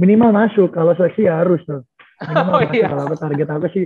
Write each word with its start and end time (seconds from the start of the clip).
minimal 0.00 0.32
masuk 0.32 0.72
kalau 0.72 0.96
seleksi 0.96 1.28
ya 1.28 1.44
harus 1.44 1.60
tuh 1.68 1.84
minimal 2.24 2.56
Oh, 2.56 2.60
masuk 2.64 2.72
iya. 2.72 2.88
kalau 2.88 3.16
target 3.20 3.48
aku 3.52 3.66
sih 3.68 3.84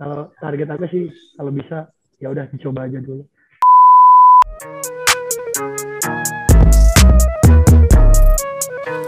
kalau 0.00 0.20
target 0.40 0.68
aku 0.72 0.84
sih 0.88 1.04
kalau 1.36 1.50
bisa 1.52 1.78
ya 2.16 2.32
udah 2.32 2.48
dicoba 2.48 2.88
aja 2.88 2.98
dulu 3.04 3.28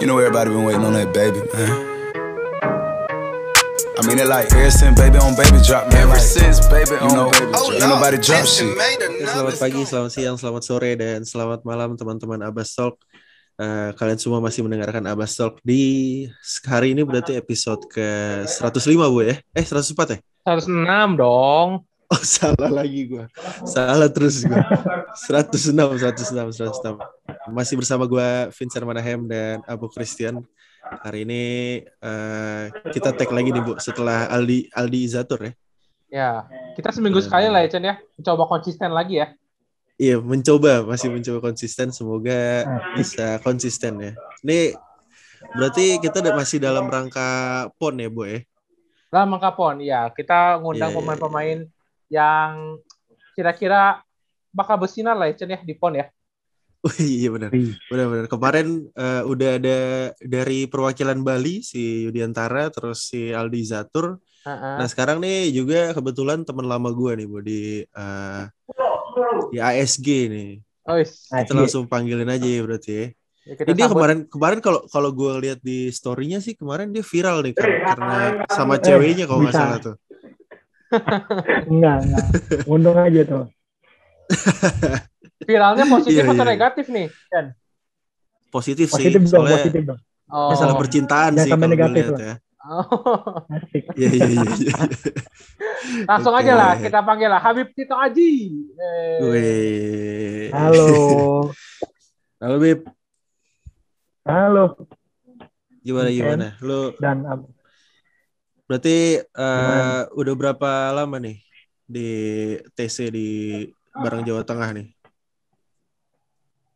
You 0.00 0.06
know 0.10 0.18
everybody 0.20 0.50
been 0.52 0.64
waiting 0.68 0.84
on 0.84 0.92
that 0.92 1.14
baby, 1.16 1.40
man. 1.54 1.72
I 3.94 4.00
mean 4.04 4.18
it 4.20 4.28
like 4.28 4.52
ever 4.52 4.68
since 4.68 5.00
baby 5.00 5.16
on 5.16 5.32
baby 5.32 5.56
drop, 5.64 5.88
man. 5.88 6.04
Ever 6.04 6.20
since 6.20 6.60
baby 6.68 6.98
on 7.00 7.08
know, 7.14 7.30
baby 7.32 7.48
drop. 7.56 7.72
Ain't 7.72 7.88
nobody 7.88 8.18
drop 8.20 8.44
shit. 8.44 8.68
Selamat 9.24 9.56
pagi, 9.56 9.80
selamat 9.88 10.10
siang, 10.12 10.36
selamat 10.36 10.62
sore, 10.66 10.92
dan 10.98 11.24
selamat 11.24 11.64
malam 11.64 11.96
teman-teman 11.96 12.44
Abbas 12.44 12.76
Talk. 12.76 13.00
Eh, 13.54 13.90
kalian 13.94 14.18
semua 14.18 14.42
masih 14.42 14.66
mendengarkan 14.66 14.98
Abbas 15.06 15.38
Talk 15.38 15.62
di 15.62 16.26
hari 16.66 16.90
ini 16.90 17.06
berarti 17.06 17.38
episode 17.38 17.86
ke 17.86 18.42
105 18.50 18.90
bu 19.14 19.22
ya? 19.22 19.38
Eh 19.54 19.62
104 19.62 20.18
ya? 20.18 20.18
106 20.42 21.14
dong. 21.14 21.86
Oh 22.10 22.22
salah 22.34 22.66
lagi 22.66 23.06
gua. 23.06 23.30
Salah 23.62 24.10
terus 24.10 24.42
gua. 24.42 24.58
106, 25.30 25.70
106, 25.70 26.50
106. 26.50 26.98
Masih 27.54 27.78
bersama 27.78 28.10
gua 28.10 28.50
Vincent 28.50 28.82
Manahem 28.82 29.22
dan 29.30 29.62
Abu 29.70 29.86
Christian. 29.86 30.42
Hari 30.82 31.22
ini 31.22 31.42
eh, 31.86 32.64
kita 32.90 33.14
tag 33.14 33.30
lagi 33.30 33.54
nih 33.54 33.62
bu 33.62 33.78
setelah 33.78 34.34
Aldi 34.34 34.74
Aldi 34.74 34.98
Izatur 35.06 35.38
ya. 35.46 35.52
Ya, 36.10 36.30
kita 36.74 36.90
seminggu 36.90 37.22
sekali 37.22 37.46
lah 37.46 37.62
ya 37.62 37.70
Chen 37.70 37.86
ya. 37.86 38.02
Coba 38.18 38.50
konsisten 38.50 38.90
lagi 38.90 39.22
ya. 39.22 39.30
Iya, 39.94 40.18
mencoba, 40.18 40.82
masih 40.82 41.06
mencoba 41.06 41.38
konsisten. 41.38 41.94
Semoga 41.94 42.66
bisa 42.98 43.38
konsisten 43.46 43.94
ya. 44.02 44.12
Ini 44.42 44.74
berarti 45.54 46.02
kita 46.02 46.18
udah 46.18 46.34
masih 46.34 46.58
dalam 46.58 46.90
rangka 46.90 47.70
pon 47.78 47.94
ya, 47.94 48.10
Bu 48.10 48.26
ya? 48.26 48.42
Lah 49.14 49.22
Mangkapon, 49.22 49.78
ya 49.86 50.10
kita 50.10 50.58
ngundang 50.58 50.90
Iya, 50.90 50.98
iya, 50.98 50.98
pemain-pemain 50.98 51.58
yang 52.10 52.82
kira-kira 53.38 54.02
bakal 54.50 54.78
bersinar 54.78 55.14
lah 55.14 55.30
ya 55.30 55.46
ya 55.46 55.58
di 55.62 55.74
PON 55.74 55.94
ya. 55.98 56.06
Oh 56.84 56.92
iya 57.00 57.32
benar. 57.32 57.48
Benar-benar. 57.88 58.26
Kemarin 58.28 58.92
eh, 58.92 59.22
udah 59.24 59.50
ada 59.56 59.78
dari 60.20 60.68
perwakilan 60.68 61.16
Bali 61.24 61.64
si 61.64 62.04
Yudiantara 62.04 62.68
terus 62.68 63.08
si 63.08 63.32
Aldi 63.32 63.62
Zatur. 63.64 64.20
Heeh. 64.44 64.76
Nah, 64.84 64.84
sekarang 64.84 65.16
nih 65.24 65.48
juga 65.48 65.96
kebetulan 65.96 66.44
teman 66.44 66.68
lama 66.68 66.92
gua 66.92 67.16
nih, 67.16 67.24
Bu 67.24 67.40
di 67.40 67.80
eh, 67.88 68.42
di 69.50 69.58
ASG 69.58 70.08
nih. 70.28 70.50
Oh, 70.84 70.96
is. 70.96 71.26
Kita 71.26 71.52
langsung 71.52 71.88
panggilin 71.88 72.28
aja 72.28 72.44
ya 72.44 72.60
berarti 72.60 72.90
ya. 72.92 73.06
Ya, 73.44 73.54
kita 73.60 73.68
Ini 73.68 73.76
dia 73.76 73.88
kemarin 73.88 74.18
kemarin 74.24 74.58
kalau 74.60 74.80
kalau 74.88 75.12
gue 75.12 75.32
lihat 75.44 75.60
di 75.60 75.88
story-nya 75.88 76.40
sih 76.40 76.56
kemarin 76.56 76.88
dia 76.88 77.04
viral 77.04 77.44
nih 77.44 77.52
kan, 77.52 77.68
karena 77.92 78.18
sama 78.48 78.80
ceweknya 78.80 79.28
kalau 79.28 79.44
nggak 79.44 79.52
salah 79.52 79.78
tuh. 79.80 79.96
enggak 81.72 81.96
enggak 82.06 82.24
untung 82.64 82.94
aja 82.94 83.20
tuh 83.26 83.44
Viralnya 85.48 85.84
positif 85.84 86.22
Iya, 86.22 86.30
atau 86.30 86.40
iya. 86.40 86.52
negatif 86.56 86.86
nih, 86.88 87.06
Chen? 87.28 87.46
Positif, 88.48 88.86
positif 88.88 89.20
sih, 89.20 89.28
dong 89.28 89.44
soalnya 89.44 89.58
positif 89.60 89.82
dong 89.84 90.00
Oh. 90.24 90.48
masalah 90.50 90.74
percintaan 90.80 91.36
Jangan 91.36 91.44
sih 91.44 91.50
kalau 91.52 91.60
gue 91.60 91.74
negatif 91.76 91.94
lihat 92.00 92.14
lah. 92.16 92.24
ya. 92.24 92.34
Oh. 92.64 93.44
asik 93.52 93.92
Iya 93.92 94.08
iya 94.16 94.24
iya. 94.24 94.48
iya. 94.56 94.74
Langsung 96.08 96.32
Oke. 96.32 96.40
aja 96.48 96.52
lah 96.56 96.72
kita 96.80 97.04
panggil 97.04 97.28
lah 97.28 97.36
Habib 97.36 97.68
Tito 97.76 97.92
Aji. 97.92 98.56
Eh, 98.72 100.48
halo 100.48 101.52
Halo 102.40 102.56
Bib, 102.60 102.84
halo 104.24 104.64
gimana 105.80 106.08
gimana? 106.08 106.46
Lu 106.60 106.92
dan 106.96 107.24
ab- 107.24 107.52
berarti 108.64 109.20
eh, 109.20 109.24
Gimana? 109.28 110.08
udah 110.16 110.34
berapa 110.36 110.70
lama 110.92 111.16
nih 111.20 111.36
di 111.84 112.08
TC 112.72 113.12
di 113.12 113.28
Barang 113.92 114.24
Jawa 114.24 114.40
Tengah 114.40 114.72
nih? 114.72 114.88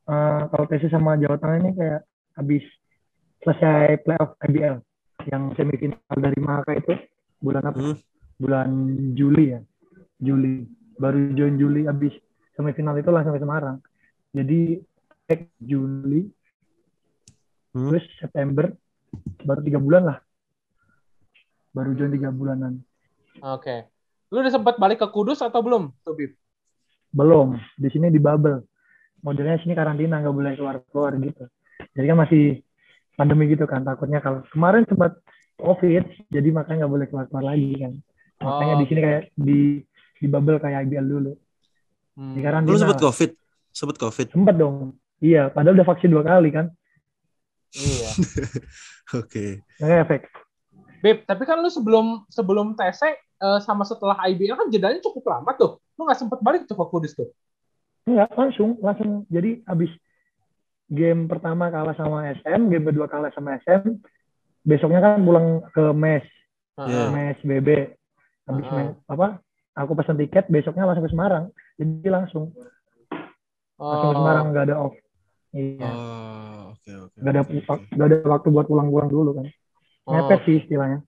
eh, 0.05 0.41
kalau 0.53 0.65
TC 0.69 0.89
sama 0.89 1.17
Jawa 1.17 1.41
Tengah 1.41 1.57
ini 1.65 1.71
kayak 1.73 2.01
habis 2.37 2.65
selesai 3.41 4.05
playoff 4.05 4.37
IBL 4.45 4.85
yang 5.27 5.51
semifinal 5.59 5.99
dari 6.15 6.39
Maka 6.39 6.73
itu 6.79 6.95
bulan 7.43 7.65
apa? 7.67 7.79
Hmm. 7.79 7.97
Bulan 8.39 8.69
Juli 9.19 9.57
ya. 9.57 9.61
Juli. 10.23 10.69
Baru 10.99 11.35
join 11.35 11.59
Juli 11.59 11.87
habis 11.87 12.15
semifinal 12.55 12.95
itu 12.99 13.11
langsung 13.11 13.35
ke 13.35 13.43
Semarang. 13.43 13.83
Jadi 14.31 14.79
cek 15.27 15.59
Juli 15.59 16.27
Hmm. 17.69 17.93
terus 17.93 18.05
September 18.17 18.73
baru 19.45 19.61
tiga 19.61 19.79
bulan 19.79 20.03
lah. 20.09 20.19
Baru 21.77 21.93
join 21.95 22.11
tiga 22.11 22.33
bulanan. 22.33 22.81
Oke. 23.45 23.87
Lu 24.33 24.41
udah 24.41 24.53
sempat 24.53 24.81
balik 24.81 25.05
ke 25.05 25.09
Kudus 25.09 25.41
atau 25.41 25.61
belum, 25.61 25.93
tuh 26.03 26.17
Bib? 26.17 26.33
Belum. 27.13 27.57
Di 27.77 27.89
sini 27.89 28.13
di 28.13 28.21
bubble. 28.21 28.65
Modelnya 29.25 29.61
sini 29.61 29.77
karantina 29.77 30.21
nggak 30.21 30.35
boleh 30.35 30.53
keluar 30.57 30.77
keluar 30.91 31.13
gitu. 31.17 31.45
Jadi 31.95 32.07
kan 32.07 32.19
masih 32.19 32.43
pandemi 33.19 33.51
gitu 33.51 33.67
kan. 33.67 33.83
Takutnya 33.83 34.23
kalau 34.23 34.47
kemarin 34.55 34.87
sempat 34.87 35.19
covid, 35.59 36.07
jadi 36.31 36.49
makanya 36.55 36.87
nggak 36.87 36.93
boleh 36.95 37.07
keluar 37.11 37.27
keluar 37.27 37.45
lagi 37.51 37.75
kan. 37.75 37.93
Makanya 38.39 38.75
Oh. 38.75 38.81
di 38.81 38.87
sini 38.87 39.01
kayak 39.03 39.23
di 39.35 39.61
di 40.23 40.27
bubble 40.31 40.63
kayak 40.63 40.87
IBL 40.87 41.07
dulu. 41.11 41.33
Hmm. 42.15 42.35
Di 42.39 42.41
karantina. 42.47 42.71
Lu 42.71 42.79
sempet 42.79 43.03
COVID? 43.03 43.31
Sempet 43.75 43.97
COVID? 43.99 44.27
Sempet 44.31 44.55
dong. 44.55 44.95
Iya, 45.19 45.51
padahal 45.51 45.75
udah 45.75 45.89
vaksin 45.91 46.15
dua 46.15 46.23
kali 46.23 46.55
kan. 46.55 46.71
Iya. 47.75 48.11
Oke. 49.21 49.67
Nggak 49.83 49.99
efek. 50.07 50.23
Bib, 50.99 51.19
tapi 51.27 51.43
kan 51.47 51.59
lu 51.63 51.71
sebelum 51.71 52.27
sebelum 52.31 52.75
TC 52.75 53.03
eh, 53.15 53.59
sama 53.63 53.87
setelah 53.87 54.19
IBL 54.31 54.55
kan 54.59 54.71
jedanya 54.71 55.03
cukup 55.03 55.27
lama 55.31 55.51
tuh. 55.59 55.83
Lu 55.99 56.07
nggak 56.07 56.19
sempet 56.19 56.39
balik 56.43 56.67
tuh 56.71 56.79
ke 56.79 56.85
Kudus 56.87 57.15
tuh. 57.15 57.31
Enggak, 58.09 58.31
langsung, 58.35 58.79
langsung. 58.81 59.29
Jadi 59.29 59.63
abis 59.69 59.91
game 60.89 61.29
pertama 61.29 61.69
kalah 61.69 61.93
sama 61.93 62.33
SM, 62.33 62.69
game 62.69 62.85
kedua 62.85 63.07
kalah 63.07 63.29
sama 63.31 63.61
SM, 63.61 64.01
besoknya 64.63 65.01
kan 65.01 65.21
pulang 65.21 65.63
ke 65.71 65.93
mes, 65.93 66.25
Iya. 66.77 67.13
mes 67.13 67.39
BB. 67.41 67.69
Habis 68.45 68.65
Heeh. 68.65 68.77
mes, 68.89 68.97
apa? 69.07 69.39
Aku 69.77 69.93
pesan 69.95 70.17
tiket, 70.17 70.49
besoknya 70.49 70.83
langsung 70.83 71.05
ke 71.05 71.13
Semarang. 71.13 71.45
Jadi 71.77 72.09
langsung, 72.09 72.51
langsung 73.77 74.11
ke 74.11 74.17
Semarang, 74.17 74.45
Oh. 74.45 74.51
nggak 74.51 74.65
ada 74.65 74.77
off. 74.81 74.95
Iya, 75.49 75.87
Oh, 75.87 76.61
oke 76.73 76.91
oke. 77.07 77.17
nggak 77.17 77.33
ada 77.33 77.41
oke. 77.41 77.85
nggak 77.89 78.07
ada 78.07 78.17
waktu 78.27 78.49
buat 78.51 78.67
pulang-pulang 78.67 79.09
dulu 79.09 79.31
kan. 79.35 79.47
Oh. 80.05 80.13
Mepet 80.15 80.41
sih 80.45 80.57
istilahnya. 80.59 81.05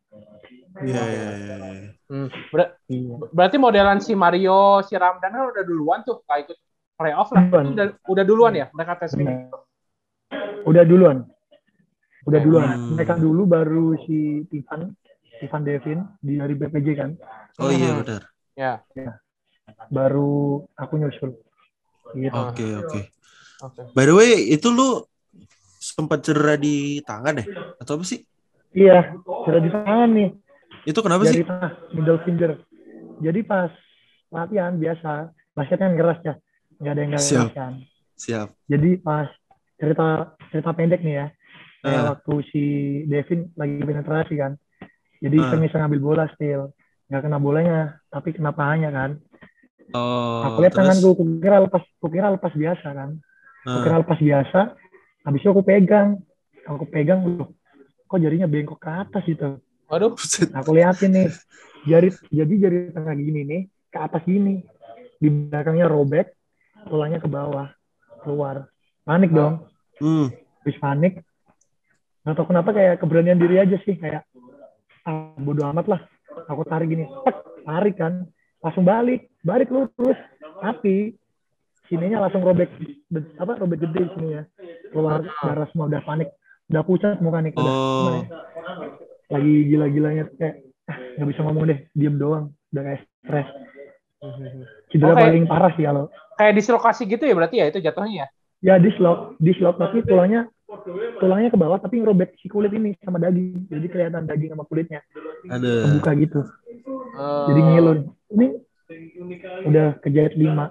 Iya 0.80 1.02
iya 1.02 1.28
iya. 1.34 1.56
iya. 1.56 1.90
Hmm. 2.06 2.28
Ber- 2.48 2.74
Iya. 2.86 3.14
berarti 3.30 3.56
modelan 3.56 3.98
si 3.98 4.12
Mario, 4.14 4.80
si 4.82 4.94
Ramdan 4.94 5.30
kan 5.30 5.44
udah 5.50 5.64
duluan 5.64 6.00
tuh, 6.02 6.24
nggak 6.24 6.38
ikut 6.42 6.58
playoff 6.96 7.28
lah. 7.32 7.42
Udah, 7.48 7.86
udah 8.06 8.24
duluan 8.24 8.54
ya 8.54 8.66
mereka 8.72 8.96
tes 8.98 9.12
ini. 9.14 9.48
Udah 10.66 10.84
duluan. 10.84 11.24
Udah 12.24 12.40
duluan. 12.40 12.68
Hmm. 12.76 12.90
Mereka 12.94 13.14
dulu 13.16 13.42
baru 13.44 13.96
si 14.04 14.44
Ivan, 14.52 14.92
Ivan 15.40 15.62
Devin 15.64 15.98
di 16.20 16.36
dari 16.36 16.54
BPJ 16.54 16.88
kan. 16.94 17.10
Oh 17.58 17.72
iya 17.72 17.90
Hmm. 17.92 18.00
benar. 18.04 18.22
Ya. 18.54 18.72
Baru 19.88 20.64
aku 20.74 21.00
nyusul. 21.00 21.32
Gitu. 22.12 22.34
Oke 22.34 22.66
oke. 22.76 23.00
Oke. 23.60 23.80
By 23.92 24.04
the 24.04 24.14
way, 24.14 24.32
itu 24.50 24.68
lu 24.68 25.04
sempat 25.80 26.20
cedera 26.20 26.56
di 26.56 27.00
tangan 27.00 27.40
ya? 27.40 27.46
Atau 27.78 28.00
apa 28.00 28.04
sih? 28.04 28.20
Iya, 28.70 29.16
sudah 29.24 29.60
di 29.60 29.70
tangan 29.70 30.08
nih. 30.12 30.30
Itu 30.84 31.00
kenapa 31.00 31.24
Jari 31.24 31.40
sih? 31.40 31.46
tengah, 31.46 31.70
middle 31.92 32.20
finger. 32.24 32.50
Jadi 33.20 33.40
pas 33.44 33.68
latihan 34.32 34.72
biasa, 34.76 35.28
basket 35.52 35.78
kan 35.78 35.92
keras 35.92 36.18
ya. 36.24 36.34
Nggak 36.80 36.92
ada 36.92 37.00
yang 37.00 37.10
nggak 37.12 37.24
Siap. 37.24 37.48
kan. 37.52 37.72
Siap. 38.16 38.48
Jadi 38.64 38.90
pas 39.00 39.28
cerita 39.80 40.36
cerita 40.52 40.70
pendek 40.76 41.00
nih 41.00 41.14
ya. 41.16 41.26
Kayak 41.80 42.02
Ah. 42.04 42.08
waktu 42.12 42.34
si 42.52 42.62
Devin 43.08 43.48
lagi 43.56 43.80
penetrasi 43.80 44.34
kan. 44.36 44.52
Jadi 45.18 45.36
Ah. 45.40 45.42
iseng-iseng 45.48 45.80
ngambil 45.80 46.00
bola 46.00 46.24
still. 46.36 46.76
Nggak 47.08 47.22
kena 47.24 47.38
bolanya, 47.40 47.80
tapi 48.12 48.36
kena 48.36 48.52
pahanya 48.52 48.92
kan. 48.92 49.10
Oh, 49.90 50.46
aku 50.46 50.62
lihat 50.62 50.76
terus? 50.76 50.86
tanganku, 50.86 51.08
kukira 51.18 51.58
lepas, 51.58 51.82
kukira 51.98 52.28
lepas 52.30 52.52
biasa 52.54 52.88
kan. 52.94 53.10
Ah. 53.66 53.80
Kukira 53.80 53.96
lepas 54.04 54.18
biasa. 54.20 54.60
Habis 55.26 55.40
itu 55.42 55.48
aku 55.50 55.64
pegang. 55.66 56.20
Aku 56.68 56.84
pegang, 56.86 57.24
loh, 57.24 57.56
kok 58.06 58.20
jarinya 58.20 58.46
bengkok 58.46 58.78
ke 58.78 58.90
atas 58.92 59.24
gitu. 59.26 59.58
Waduh. 59.90 60.14
Buset. 60.14 60.52
Aku 60.54 60.70
liatin 60.76 61.10
nih, 61.10 61.28
jari 61.88 62.14
jadi 62.30 62.54
jari 62.68 62.78
tengah 62.94 63.16
gini 63.16 63.40
nih 63.42 63.62
ke 63.90 63.98
atas 63.98 64.22
gini, 64.22 64.62
di 65.18 65.28
belakangnya 65.32 65.90
robek, 65.90 66.30
tulangnya 66.86 67.18
ke 67.18 67.26
bawah, 67.26 67.72
keluar. 68.22 68.70
Panik 69.02 69.34
dong, 69.34 69.66
Hmm. 70.00 70.32
habis 70.60 70.76
panik. 70.76 71.12
Nggak 72.20 72.34
tahu 72.34 72.46
kenapa 72.48 72.70
kayak 72.72 73.00
keberanian 73.00 73.36
diri 73.36 73.56
aja 73.56 73.76
sih, 73.80 73.96
kayak 73.96 74.24
ah, 75.04 75.36
bodo 75.36 75.64
amat 75.68 75.86
lah. 75.86 76.00
Aku 76.48 76.64
tarik 76.64 76.88
gini, 76.88 77.04
tek, 77.24 77.36
tarik 77.62 77.96
kan, 77.96 78.24
langsung 78.58 78.84
balik, 78.84 79.28
balik 79.40 79.68
lurus. 79.68 80.16
Tapi 80.60 81.16
sininya 81.86 82.24
langsung 82.24 82.40
robek, 82.40 82.70
be- 83.06 83.34
apa 83.36 83.56
robek 83.56 83.82
gede 83.82 84.08
sini 84.14 84.28
ya, 84.36 84.42
keluar 84.88 85.20
darah 85.22 85.66
semua 85.70 85.86
udah 85.86 86.02
panik. 86.02 86.28
udah 86.70 86.86
pucat 86.86 87.18
muka 87.18 87.42
nih 87.42 87.50
udah 87.58 87.66
Oh. 87.66 88.14
ya? 88.14 88.38
lagi 89.26 89.54
gila-gilanya 89.66 90.30
kayak 90.38 90.62
ah, 90.86 90.94
nggak 91.18 91.28
bisa 91.34 91.40
ngomong 91.42 91.66
deh 91.66 91.78
diem 91.98 92.14
doang 92.14 92.54
udah 92.70 92.82
kayak 92.86 93.00
stres 93.18 93.48
cedera 94.86 95.14
Oke. 95.14 95.22
paling 95.22 95.46
parah 95.50 95.74
sih 95.74 95.82
kalau 95.82 96.06
Kayak 96.38 96.54
dislokasi 96.62 97.10
gitu 97.10 97.26
ya 97.26 97.34
berarti 97.34 97.56
ya 97.58 97.66
itu 97.68 97.82
jatuhnya 97.82 98.14
ya? 98.22 98.26
Ya 98.60 98.76
dislok 98.76 99.36
dislok 99.40 99.76
tapi 99.76 100.04
tulangnya 100.04 100.48
tulangnya 101.18 101.48
ke 101.50 101.58
bawah 101.58 101.80
tapi 101.80 101.98
ngerobek 101.98 102.36
si 102.38 102.46
kulit 102.46 102.70
ini 102.70 102.92
sama 103.00 103.16
daging 103.16 103.66
jadi 103.66 103.86
kelihatan 103.88 104.24
daging 104.24 104.52
sama 104.52 104.64
kulitnya 104.64 105.00
Ada. 105.48 105.88
kebuka 105.88 106.12
gitu 106.16 106.40
Eh, 107.10 107.44
jadi 107.50 107.60
ngilu 107.60 107.92
ini 108.32 108.46
udah 109.66 109.98
kejahit 110.00 110.38
lima 110.38 110.70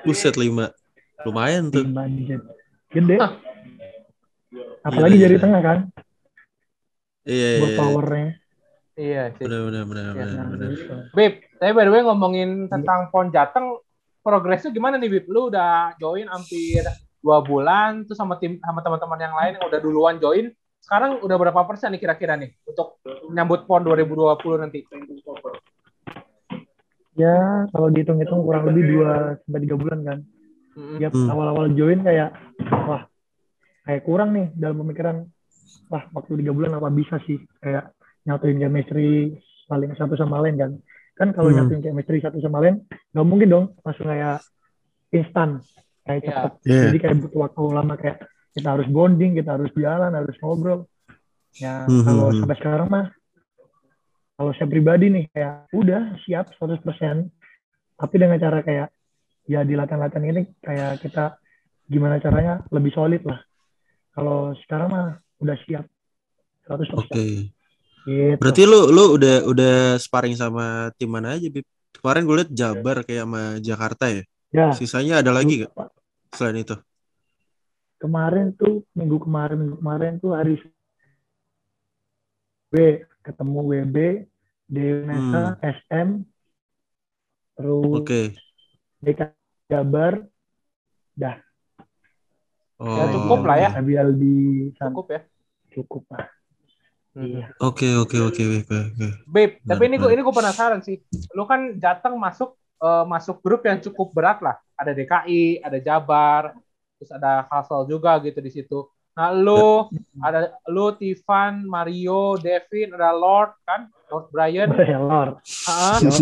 Buset 0.00 0.38
lima. 0.40 0.72
Lumayan 1.26 1.68
tuh. 1.68 1.84
lima 1.84 2.06
gede 2.88 3.16
Hah. 3.18 3.34
apalagi 4.80 5.18
jari 5.20 5.36
gila. 5.36 5.42
tengah 5.44 5.60
kan 5.60 5.78
Iya, 7.28 7.48
iya. 7.50 7.66
iya. 7.66 7.76
powernya 7.76 8.28
Iya 8.98 9.22
sih. 9.38 9.46
Benar, 9.46 9.60
benar, 9.70 9.84
benar, 9.86 10.04
Ya, 10.10 10.24
benar, 10.26 10.46
benar. 10.50 10.70
Bib, 11.14 11.32
tapi 11.62 11.70
by 11.70 11.84
the 11.86 11.92
way 11.94 12.02
ngomongin 12.02 12.66
tentang 12.66 13.06
PON 13.14 13.30
Jateng, 13.30 13.78
progresnya 14.28 14.68
gimana 14.68 15.00
nih 15.00 15.08
Bib? 15.08 15.26
Lu 15.32 15.48
udah 15.48 15.96
join 15.96 16.28
hampir 16.28 16.84
dua 17.24 17.40
bulan, 17.40 18.04
terus 18.04 18.20
sama 18.20 18.36
tim 18.36 18.60
sama 18.60 18.84
teman-teman 18.84 19.20
yang 19.24 19.34
lain 19.34 19.52
yang 19.56 19.64
udah 19.64 19.80
duluan 19.80 20.20
join. 20.20 20.52
Sekarang 20.84 21.24
udah 21.24 21.36
berapa 21.40 21.64
persen 21.64 21.96
nih 21.96 22.00
kira-kira 22.04 22.36
nih 22.36 22.52
untuk 22.68 23.00
menyambut 23.32 23.64
PON 23.64 23.88
2020 23.88 24.60
nanti? 24.60 24.84
ya 27.18 27.66
kalau 27.74 27.90
dihitung-hitung 27.90 28.46
kurang 28.46 28.70
lebih 28.70 29.02
2 29.02 29.42
sampai 29.42 29.60
tiga 29.66 29.76
bulan 29.76 30.00
kan 30.06 30.18
ya 31.02 31.10
awal-awal 31.10 31.66
join 31.74 32.06
kayak 32.06 32.30
wah 32.86 33.10
kayak 33.82 34.06
kurang 34.06 34.30
nih 34.30 34.46
dalam 34.54 34.78
pemikiran 34.86 35.26
wah 35.90 36.06
waktu 36.14 36.38
tiga 36.38 36.54
bulan 36.54 36.78
apa 36.78 36.88
bisa 36.94 37.18
sih 37.26 37.42
kayak 37.58 37.90
nyatuin 38.22 38.62
chemistry 38.62 39.34
saling 39.66 39.90
satu 39.98 40.14
sama 40.14 40.38
lain 40.46 40.56
kan 40.56 40.70
kan 41.18 41.34
kalau 41.34 41.50
Hmm. 41.50 41.66
nyatuin 41.66 41.82
chemistry 41.82 42.22
satu 42.22 42.38
sama 42.38 42.62
lain 42.62 42.86
nggak 43.12 43.26
mungkin 43.26 43.48
dong 43.50 43.66
langsung 43.82 44.06
kayak 44.06 44.38
instan 45.10 45.60
kayak 46.06 46.20
Iya. 46.22 46.30
cepet 46.30 46.52
Iya. 46.64 46.82
jadi 46.88 46.98
kayak 47.02 47.16
butuh 47.20 47.40
waktu 47.44 47.62
lama 47.74 47.94
kayak 47.98 48.18
kita 48.54 48.68
harus 48.70 48.88
bonding 48.88 49.32
kita 49.34 49.50
harus 49.54 49.70
jalan 49.74 50.12
harus 50.14 50.36
ngobrol 50.38 50.86
ya 51.58 51.84
Hmm, 51.84 52.06
kalau 52.06 52.24
hmm, 52.24 52.32
hmm. 52.32 52.40
sampai 52.40 52.56
sekarang 52.56 52.88
mah 52.88 53.06
kalau 54.38 54.50
saya 54.54 54.70
pribadi 54.70 55.06
nih 55.10 55.24
kayak 55.34 55.66
udah 55.74 56.02
siap 56.22 56.54
100% 56.54 57.26
tapi 57.98 58.14
dengan 58.14 58.38
cara 58.38 58.62
kayak 58.62 58.88
ya 59.44 59.66
di 59.66 59.74
latihan-latihan 59.74 60.22
ini 60.24 60.42
kayak 60.62 61.02
kita 61.02 61.34
gimana 61.88 62.22
caranya 62.22 62.62
lebih 62.70 62.94
solid 62.94 63.26
lah 63.26 63.40
kalau 64.14 64.54
sekarang 64.62 64.88
mah 64.92 65.06
udah 65.42 65.56
siap 65.66 65.84
100% 66.70 67.10
Oke. 67.10 67.50
Gitu. 68.06 68.38
Berarti 68.38 68.62
lu 68.68 68.80
lu 68.92 69.04
udah 69.16 69.36
udah 69.48 69.74
sparring 69.98 70.36
sama 70.38 70.94
tim 70.98 71.10
mana 71.10 71.34
aja, 71.34 71.48
Bib? 71.50 71.64
Kemarin 71.98 72.22
gue 72.28 72.36
liat 72.44 72.50
Jabar 72.54 72.96
kayak 73.02 73.24
sama 73.26 73.42
Jakarta 73.58 74.04
ya. 74.12 74.22
ya 74.54 74.66
Sisanya 74.76 75.18
ada 75.24 75.34
lagi 75.34 75.66
gak 75.66 75.72
selain 76.36 76.62
itu? 76.62 76.76
kemarin 77.98 78.54
tuh 78.54 78.86
minggu 78.94 79.18
kemarin 79.26 79.58
minggu 79.58 79.76
kemarin 79.82 80.12
tuh 80.22 80.30
hari 80.30 80.54
B 82.70 83.02
ketemu 83.26 83.58
WB 83.82 83.96
Deunesa 84.70 85.58
SM 85.58 86.22
terus 87.58 87.92
Oke. 87.98 88.38
DK 89.02 89.34
Jabar 89.66 90.22
Oh. 92.78 92.94
Ya, 92.94 93.10
cukup 93.10 93.42
lah 93.42 93.58
ya. 93.58 93.68
Abial 93.74 94.14
di 94.14 94.70
Cukup 94.78 95.10
ya. 95.10 95.26
cukup 95.74 96.06
lah 96.14 96.30
iya 96.30 96.37
Oke, 97.58 97.88
oke, 97.98 98.16
oke, 98.22 98.42
oke, 98.62 98.74
oke. 98.94 99.06
Bib, 99.26 99.58
tapi 99.66 99.82
ini 99.86 99.96
gue 99.96 100.10
ini 100.14 100.22
gue 100.22 100.34
penasaran 100.34 100.80
sih. 100.80 101.02
Lu 101.34 101.44
kan 101.44 101.74
Jateng 101.76 102.14
masuk 102.14 102.54
eh, 102.78 103.04
masuk 103.04 103.42
grup 103.42 103.66
yang 103.66 103.82
cukup 103.82 104.14
berat 104.14 104.38
lah. 104.38 104.54
Ada 104.78 104.94
DKI, 104.94 105.58
ada 105.60 105.78
Jabar, 105.82 106.54
terus 106.96 107.10
ada 107.10 107.42
Hassel 107.50 107.90
juga 107.90 108.22
gitu 108.22 108.38
di 108.38 108.50
situ. 108.50 108.86
Nah, 109.18 109.34
lu 109.34 109.90
ada 110.22 110.54
lu 110.70 110.94
Tivan, 110.94 111.66
Mario, 111.66 112.38
Devin, 112.38 112.94
ada 112.94 113.10
Lord 113.10 113.50
kan, 113.66 113.90
Lord 114.06 114.30
Brian. 114.30 114.70
ya 114.78 115.02
Lord 115.02 115.42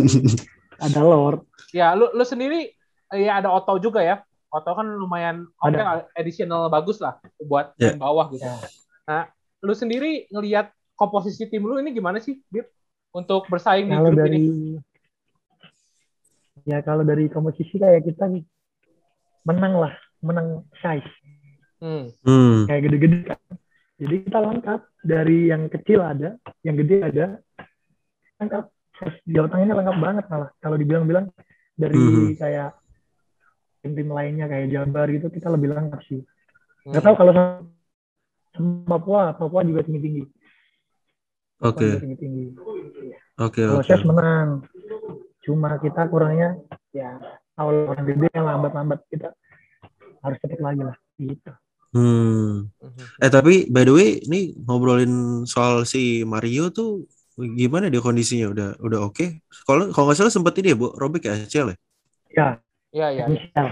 ada 0.84 1.00
Lord 1.00 1.44
ya, 1.72 1.93
lu 1.93 2.08
lu 2.12 2.25
sendiri 2.25 2.72
ya 3.12 3.40
ada 3.40 3.52
Otto 3.52 3.76
juga 3.76 4.00
ya. 4.00 4.25
Otto 4.48 4.72
kan 4.72 4.88
lumayan 4.88 5.44
oke 5.60 5.76
Ada. 5.76 5.82
lah, 5.84 5.96
additional 6.16 6.72
bagus 6.72 6.96
lah 6.96 7.20
buat 7.44 7.76
Ya. 7.76 7.93
main 7.93 8.00
bawah 8.00 8.32
gitu. 8.32 8.48
Ya. 8.48 8.56
Nah, 9.04 9.22
lu 9.60 9.76
sendiri 9.76 10.25
ngelihat 10.32 10.72
komposisi 10.96 11.46
tim 11.46 11.62
lu 11.62 11.76
ini 11.76 11.93
gimana 11.93 12.19
sih, 12.19 12.40
Bib? 12.48 12.64
Untuk 13.12 13.46
bersaing 13.46 13.87
di 13.87 13.93
kalau 13.93 14.10
grup 14.10 14.20
dari 14.20 14.40
ini. 14.43 14.76
ya 16.64 16.82
kalau 16.82 17.00
dari 17.00 17.28
komposisi 17.28 17.76
kayak 17.76 18.02
kita 18.02 18.26
nih 18.26 18.43
menang 19.44 19.78
lah 19.78 19.94
menang 20.20 20.66
size 20.76 21.06
Hmm. 21.76 22.08
Hmm. 22.25 22.64
kayak 22.64 22.82
gede-gede 22.82 23.19
kan 23.26 23.38
jadi 23.96 24.14
kita 24.25 24.38
lengkap 24.40 24.81
dari 25.00 25.38
yang 25.48 25.69
kecil 25.69 26.00
ada 26.00 26.40
yang 26.60 26.75
gede 26.75 26.96
ada 27.04 27.26
lengkap 28.37 28.64
Jawa 29.25 29.46
Tengah 29.46 29.62
ini 29.62 29.75
lengkap 29.76 29.96
banget 29.96 30.25
malah 30.26 30.50
kalau 30.58 30.76
dibilang-bilang 30.76 31.28
dari 31.72 31.94
Mhm. 31.94 32.34
kayak 32.34 32.72
tim-tim 33.81 34.08
lainnya 34.08 34.48
kayak 34.48 34.72
Jabar 34.72 35.06
gitu 35.08 35.28
kita 35.28 35.48
lebih 35.48 35.70
lengkap 35.70 36.00
sih 36.04 36.25
nggak 36.84 36.96
Hmm. 36.96 37.06
tahu 37.06 37.14
kalau 37.14 37.32
sama 37.32 37.52
Papua 38.88 39.22
Papua 39.32 39.60
juga 39.62 39.84
tinggi-tinggi 39.84 40.25
Oke, 41.64 41.88
juga 41.88 42.03
tinggi-tinggi 42.05 42.44
oke, 43.41 43.61
Kalau 43.64 43.81
oke. 43.81 43.88
Chess 43.88 44.05
menang. 44.05 44.49
Cuma 45.41 45.79
kita 45.81 46.11
kurangnya 46.11 46.58
ya 46.91 47.17
awal 47.56 47.88
orang 47.94 48.05
gede 48.05 48.29
yang 48.35 48.44
lambat-lambat 48.44 49.00
kita 49.08 49.32
harus 50.20 50.37
cepet 50.43 50.61
lagi 50.61 50.82
lah 50.85 50.97
gitu. 51.17 51.53
Hmm. 51.97 52.69
Eh 53.23 53.31
tapi 53.32 53.70
by 53.73 53.88
the 53.88 53.94
way, 53.94 54.20
ini 54.26 54.53
ngobrolin 54.58 55.47
soal 55.49 55.88
si 55.88 56.26
Mario 56.29 56.69
tuh 56.69 57.08
gimana 57.37 57.88
dia 57.88 58.05
kondisinya? 58.05 58.53
Udah 58.53 58.69
udah 58.82 59.00
oke? 59.08 59.41
Kalau 59.64 59.88
kalau 59.94 60.05
nggak 60.11 60.19
salah 60.19 60.35
sempat 60.35 60.53
ini 60.61 60.75
ya, 60.75 60.76
Bu, 60.76 60.93
robek 60.93 61.31
ya 61.31 61.41
ACL 61.41 61.73
ya? 61.73 61.76
Ya, 62.37 62.49
Iya, 62.93 63.06
iya. 63.12 63.25
iya. 63.25 63.25
Michel. 63.29 63.67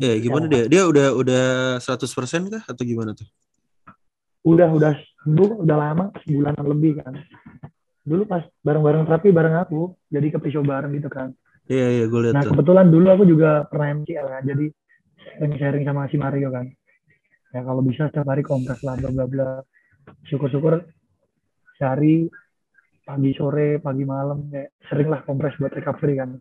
Ya, 0.00 0.12
gimana 0.16 0.44
dia? 0.48 0.64
Dia 0.66 0.82
udah 0.88 1.06
udah 1.12 1.44
100% 1.82 2.48
kah 2.48 2.62
atau 2.64 2.82
gimana 2.82 3.12
tuh? 3.12 3.28
Udah 4.46 4.68
udah 4.72 4.92
sembuh 5.24 5.64
udah 5.64 5.76
lama 5.76 6.04
sebulanan 6.24 6.64
lebih 6.64 7.04
kan. 7.04 7.12
Dulu 8.00 8.24
pas 8.24 8.42
bareng-bareng 8.64 9.04
terapi 9.04 9.28
bareng 9.28 9.56
aku, 9.60 9.92
jadi 10.08 10.26
ke 10.32 10.38
pisau 10.40 10.64
bareng 10.64 10.96
gitu 10.96 11.12
kan. 11.12 11.36
Iya, 11.68 11.86
iya, 11.92 12.04
gue 12.08 12.20
lihat 12.24 12.34
Nah 12.34 12.42
tuh. 12.42 12.56
kebetulan 12.56 12.86
dulu 12.88 13.06
aku 13.12 13.24
juga 13.28 13.68
pernah 13.68 14.00
MCL 14.00 14.26
kan, 14.26 14.42
jadi 14.42 14.66
sharing-sharing 15.38 15.84
sama 15.84 16.08
si 16.08 16.16
Mario 16.16 16.48
kan. 16.50 16.66
Ya 17.52 17.60
kalau 17.66 17.82
bisa 17.84 18.08
setiap 18.08 18.26
hari 18.30 18.42
kompres 18.46 18.80
lah 18.80 18.96
bla 18.96 19.10
bla 19.12 19.26
bla. 19.28 19.48
Syukur-syukur 20.26 20.80
sehari 21.76 22.30
pagi 23.04 23.30
sore 23.34 23.82
pagi 23.82 24.06
malam 24.06 24.46
kayak 24.48 24.70
sering 24.86 25.08
lah 25.10 25.20
kompres 25.26 25.58
buat 25.58 25.74
recovery 25.74 26.14
kan. 26.18 26.38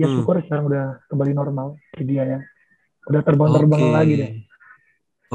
Ya 0.00 0.08
Hmm. 0.08 0.16
syukur 0.16 0.40
sekarang 0.40 0.70
udah 0.70 0.84
kembali 1.10 1.32
normal 1.36 1.76
dia 2.00 2.24
ya. 2.24 2.40
Udah 3.10 3.20
terbang-terbang 3.26 3.82
Oke. 3.82 3.92
lagi 3.92 4.14
deh. 4.16 4.30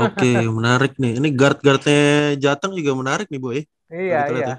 Oke, 0.02 0.28
menarik 0.58 0.92
nih. 1.02 1.12
Ini 1.20 1.28
guard-guardnya 1.40 1.98
Jateng 2.44 2.72
juga 2.80 2.92
menarik 3.02 3.28
nih, 3.32 3.42
Boy. 3.46 3.60
Iya, 3.94 4.18
Kita 4.18 4.32
lihat 4.36 4.46
iya. 4.46 4.52
ya. 4.52 4.58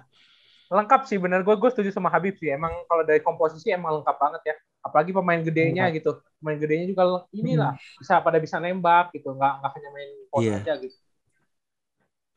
Lengkap 0.76 1.00
sih 1.10 1.18
bener 1.24 1.40
gue 1.46 1.54
gue 1.62 1.70
setuju 1.72 1.90
sama 1.96 2.10
Habib 2.14 2.34
sih. 2.40 2.50
Emang 2.58 2.72
kalau 2.90 3.02
dari 3.08 3.20
komposisi 3.26 3.68
emang 3.78 3.92
lengkap 4.00 4.16
banget 4.24 4.42
ya. 4.50 4.54
Apalagi 4.86 5.12
pemain 5.16 5.42
gedenya 5.48 5.84
gitu. 5.96 6.10
Pemain 6.40 6.58
gedenya 6.62 6.84
juga 6.92 7.04
inilah 7.40 7.72
bisa 8.00 8.14
pada 8.26 8.38
bisa 8.44 8.56
nembak 8.64 9.04
gitu. 9.16 9.28
Nggak 9.38 9.52
nggak 9.60 9.72
hanya 9.76 9.90
main 9.96 10.10
pon 10.32 10.44
Iya. 10.44 10.58
aja 10.58 10.72
gitu. 10.84 10.96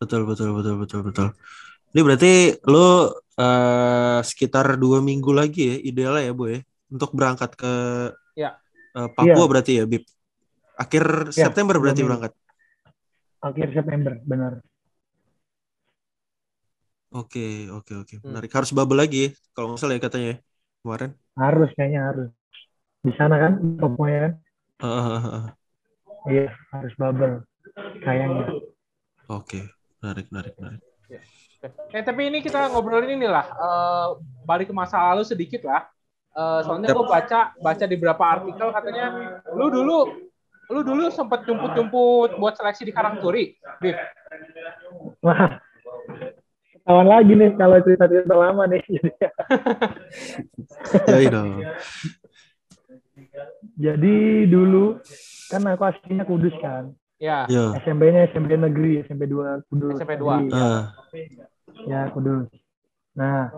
Betul, 0.02 0.22
betul, 0.30 0.50
betul, 0.58 0.76
betul, 0.82 1.00
betul. 1.08 1.28
Ini 1.94 2.02
berarti 2.08 2.30
lo 2.72 2.80
eh, 3.42 4.20
sekitar 4.30 4.66
dua 4.84 5.00
minggu 5.10 5.32
lagi 5.40 5.60
ya, 5.72 5.76
idealnya 5.90 6.24
ya, 6.30 6.34
Boy, 6.40 6.56
untuk 6.94 7.12
berangkat 7.18 7.52
ke 7.62 7.68
Ya. 8.36 8.60
eh, 8.98 9.08
Papua 9.16 9.44
Iya. 9.44 9.52
berarti 9.52 9.72
ya, 9.80 9.84
Bib. 9.92 10.04
Akhir 10.84 11.06
Ya, 11.36 11.44
September 11.44 11.76
berarti 11.82 12.02
berangkat. 12.08 12.34
Akhir 13.42 13.74
September 13.74 14.14
benar. 14.22 14.62
Oke, 17.12 17.68
oke, 17.68 17.94
oke. 18.06 18.16
Hmm. 18.22 18.32
Menarik. 18.32 18.52
Harus 18.54 18.72
bubble 18.72 19.02
lagi 19.02 19.18
ya, 19.18 19.30
kalau 19.52 19.74
nggak 19.74 19.82
salah 19.82 19.96
ya 19.98 20.02
katanya 20.02 20.28
ya, 20.32 20.38
kemarin. 20.80 21.10
Harus 21.36 21.70
kayaknya 21.76 22.02
harus. 22.08 22.30
Di 23.02 23.12
sana 23.18 23.36
kan 23.42 23.54
Papua 23.82 24.08
ya 24.08 24.20
kan. 24.22 24.34
Iya 26.30 26.54
harus 26.72 26.94
bubble 26.96 27.44
kayaknya. 28.06 28.46
Oke, 29.28 29.74
menarik, 30.00 30.30
menarik, 30.30 30.54
menarik. 30.62 30.82
Eh 31.94 32.02
tapi 32.06 32.30
ini 32.30 32.40
kita 32.42 32.70
ngobrolin 32.72 33.18
inilah 33.18 33.46
eh, 33.46 34.08
balik 34.46 34.70
ke 34.70 34.74
masa 34.74 35.02
lalu 35.12 35.26
sedikit 35.26 35.66
lah. 35.66 35.90
Eh, 36.32 36.60
soalnya 36.64 36.96
gue 36.96 37.06
baca 37.06 37.52
baca 37.60 37.84
di 37.84 37.96
beberapa 38.00 38.24
artikel 38.24 38.72
katanya 38.72 39.06
lu 39.52 39.68
dulu 39.68 40.31
lu 40.72 40.82
dulu 40.88 41.12
sempet 41.12 41.44
jumput-jumput 41.44 42.40
buat 42.40 42.56
seleksi 42.56 42.88
di 42.88 42.94
Karangturi, 42.96 43.60
Bib. 43.84 43.96
Wah, 45.20 45.60
ketahuan 46.72 47.08
lagi 47.12 47.34
nih 47.36 47.52
kalau 47.60 47.78
cerita-cerita 47.84 48.36
lama 48.36 48.64
nih. 48.72 48.82
Dong. 51.36 51.62
Jadi 53.76 54.48
dulu 54.48 55.00
kan 55.52 55.62
aku 55.68 55.84
aslinya 55.92 56.24
Kudus 56.24 56.56
kan. 56.64 56.96
Ya. 57.22 57.46
SMP-nya 57.86 58.34
SMP 58.34 58.58
negeri, 58.58 59.06
SMP 59.06 59.30
2 59.30 59.62
Kudus. 59.70 60.00
SMP 60.00 60.18
2. 60.18 60.50
Jadi, 60.50 60.56
Ah, 60.56 60.90
Ya, 61.86 62.10
Kudus. 62.10 62.50
Nah, 63.14 63.52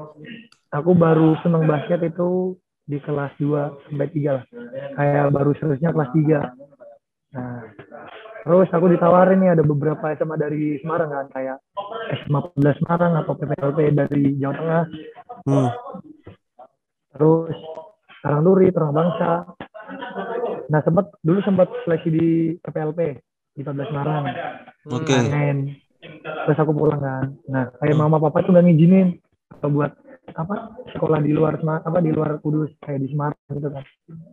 aku 0.73 0.91
baru 0.97 1.37
seneng 1.45 1.63
basket 1.69 2.01
itu 2.03 2.57
di 2.83 2.99
kelas 2.99 3.31
2 3.39 3.71
sampai 3.87 4.07
3 4.11 4.31
lah. 4.41 4.45
Kayak 4.99 5.25
baru 5.31 5.51
seriusnya 5.55 5.95
kelas 5.95 6.11
3. 6.11 6.39
Nah, 7.33 7.65
terus 8.45 8.69
aku 8.69 8.85
ditawarin 8.93 9.41
nih 9.41 9.51
ada 9.57 9.63
beberapa 9.65 10.13
SMA 10.13 10.37
dari 10.37 10.77
Semarang 10.81 11.09
kan, 11.09 11.25
kayak 11.33 11.57
SMA 12.23 12.39
14 12.53 12.79
Semarang 12.81 13.11
atau 13.17 13.33
PPLP 13.33 13.79
dari 13.97 14.23
Jawa 14.37 14.53
Tengah. 14.53 14.83
hmm. 15.49 15.69
Terus 17.13 17.57
Karangturi, 18.21 18.69
Terang 18.69 18.93
Bangsa. 18.93 19.49
Nah, 20.69 20.79
sempat 20.85 21.11
dulu 21.25 21.39
sempat 21.41 21.67
seleksi 21.83 22.09
di 22.09 22.27
PPLP 22.61 22.99
di 23.57 23.61
14 23.65 23.89
Semarang. 23.89 24.23
Oke. 24.93 25.15
main 25.31 25.83
terus 26.43 26.59
aku 26.59 26.71
pulang 26.75 26.99
kan 26.99 27.25
nah 27.47 27.71
kayak 27.79 27.95
mama 27.95 28.19
papa 28.19 28.43
tuh 28.43 28.51
nggak 28.51 28.65
ngizinin 28.67 29.07
atau 29.59 29.69
buat 29.71 29.91
apa 30.33 30.55
sekolah 30.95 31.19
di 31.19 31.31
luar 31.35 31.59
apa 31.59 31.99
di 31.99 32.11
luar 32.11 32.39
Kudus 32.39 32.71
kayak 32.83 33.03
di 33.03 33.07
Semarang 33.11 33.39
gitu 33.51 33.69
kan 33.71 33.85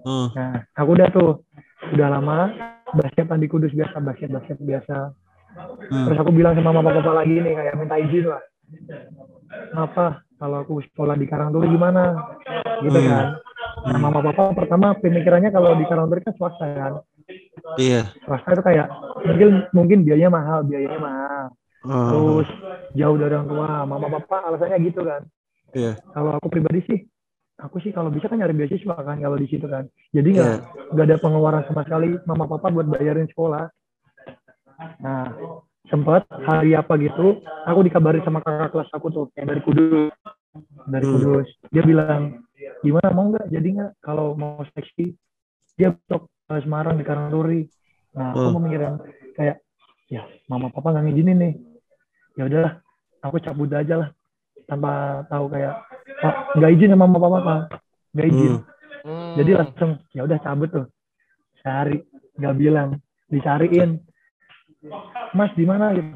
Oh, 0.04 0.26
nah 0.32 0.64
aku 0.74 0.90
udah 0.96 1.08
tuh 1.12 1.44
udah 1.92 2.08
lama 2.08 2.50
basketan 2.92 3.38
di 3.38 3.48
Kudus 3.48 3.72
biasa 3.72 3.96
basket 4.00 4.30
basket 4.30 4.58
biasa. 4.58 4.96
Hmm. 5.90 6.06
terus 6.06 6.18
aku 6.22 6.30
bilang 6.30 6.54
sama 6.54 6.70
mama 6.70 6.94
papa 6.94 7.10
lagi 7.10 7.34
nih 7.34 7.58
kayak 7.58 7.74
minta 7.74 7.98
izin 7.98 8.30
lah. 8.30 8.38
Apa? 9.74 10.22
Kalau 10.38 10.56
aku 10.62 10.78
sekolah 10.86 11.18
di 11.18 11.26
Karangturi 11.26 11.66
gimana? 11.68 12.14
Gitu 12.80 12.94
Hmm. 12.96 13.08
kan. 13.10 13.26
Nah 13.90 13.98
mama 13.98 14.22
papa 14.22 14.54
pertama 14.54 14.94
pemikirannya 14.94 15.50
kalau 15.50 15.74
di 15.74 15.84
Karangturi 15.84 16.22
kan 16.22 16.34
swasta 16.38 16.66
kan. 16.66 16.92
Iya. 17.76 18.14
swasta 18.24 18.48
itu 18.50 18.62
kayak 18.62 18.86
mungkin 19.26 19.48
mungkin 19.70 19.98
biayanya 20.02 20.30
mahal 20.30 20.62
biayanya 20.62 20.98
mahal. 20.98 21.44
Oh, 21.80 22.06
terus 22.40 22.48
jauh 22.92 23.16
dari 23.16 23.34
orang 23.34 23.48
tua 23.48 23.68
mama 23.84 24.06
papa 24.06 24.36
alasannya 24.46 24.78
gitu 24.86 25.02
kan. 25.02 25.22
Iya. 25.70 25.94
kalau 26.10 26.34
aku 26.34 26.50
pribadi 26.50 26.82
sih 26.82 26.98
aku 27.60 27.76
sih 27.80 27.92
kalau 27.92 28.08
bisa 28.08 28.26
kan 28.26 28.40
nyari 28.40 28.56
beasiswa 28.56 28.96
kan 28.96 29.16
kalau 29.16 29.36
di 29.36 29.46
situ 29.46 29.64
kan. 29.64 29.84
Jadi 30.10 30.28
nggak 30.36 30.48
Iya. 30.50 30.88
nggak 30.92 31.06
ada 31.06 31.16
pengeluaran 31.20 31.62
sama 31.68 31.84
sekali 31.84 32.16
mama 32.24 32.48
papa 32.48 32.68
buat 32.68 32.88
bayarin 32.88 33.28
sekolah. 33.28 33.68
Nah 35.00 35.24
sempat 35.86 36.24
hari 36.46 36.72
apa 36.72 36.94
gitu 36.96 37.42
aku 37.66 37.80
dikabari 37.82 38.22
sama 38.22 38.40
kakak 38.40 38.70
kelas 38.72 38.90
aku 38.94 39.06
tuh 39.10 39.24
yang 39.36 39.46
dari 39.46 39.60
Kudus. 39.60 40.12
Dari 40.86 41.04
Hmm. 41.04 41.12
Kudus. 41.14 41.48
Dia 41.68 41.82
bilang 41.84 42.42
gimana 42.80 43.08
mau 43.12 43.28
nggak? 43.28 43.46
Jadi 43.48 43.68
nggak? 43.76 43.92
Kalau 44.00 44.32
mau 44.34 44.64
seleksi 44.72 45.12
dia 45.76 45.92
besok 45.92 46.28
ke 46.48 46.54
Semarang 46.64 46.96
di 46.96 47.04
Karangturi. 47.04 47.68
Nah 48.16 48.34
aku 48.34 48.46
Hmm. 48.48 48.54
memikirkan 48.58 48.94
kayak 49.36 49.56
ya 50.10 50.24
mama 50.48 50.72
papa 50.72 50.90
nggak 50.90 51.04
ngizinin 51.06 51.38
nih. 51.38 51.54
Ya 52.34 52.42
udahlah 52.46 52.72
aku 53.20 53.36
cabut 53.38 53.68
aja 53.70 53.94
lah 54.00 54.08
tanpa 54.64 55.22
tahu 55.26 55.50
kayak 55.50 55.82
nggak 56.56 56.70
izin 56.74 56.92
sama 56.92 57.06
papa 57.08 57.38
pak 57.40 57.60
nggak 58.12 58.28
izin 58.28 58.54
Hmm. 58.54 58.64
Hmm. 59.00 59.32
jadi 59.34 59.50
langsung 59.56 59.90
ya 60.12 60.28
udah 60.28 60.38
cabut 60.40 60.68
tuh 60.68 60.86
cari 61.58 62.04
nggak 62.36 62.54
bilang 62.54 62.88
dicariin 63.26 63.96
mas 65.32 65.52
di 65.54 65.64
mana 65.64 65.92
gitu 65.92 66.12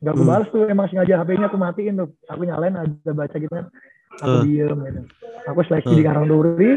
nggak 0.00 0.12
aku 0.12 0.22
Hmm. 0.22 0.30
balas 0.30 0.48
tuh 0.48 0.64
emang 0.64 0.88
sengaja 0.88 1.20
HP-nya 1.20 1.46
aku 1.46 1.56
matiin 1.56 1.94
tuh 1.94 2.08
aku 2.24 2.42
nyalain 2.42 2.74
ada 2.74 3.12
baca 3.12 3.36
gitu 3.36 3.50
kan 3.50 3.66
aku 4.14 4.34
Eh. 4.34 4.42
diem 4.44 4.78
gitu 4.80 5.00
aku 5.44 5.60
seleksi 5.62 5.92
Eh. 5.92 5.96
di 5.96 6.02
Karangturi 6.02 6.70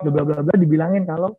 bla 0.00 0.10
bla 0.10 0.22
bla 0.22 0.40
bla 0.40 0.54
dibilangin 0.56 1.04
kalau 1.04 1.36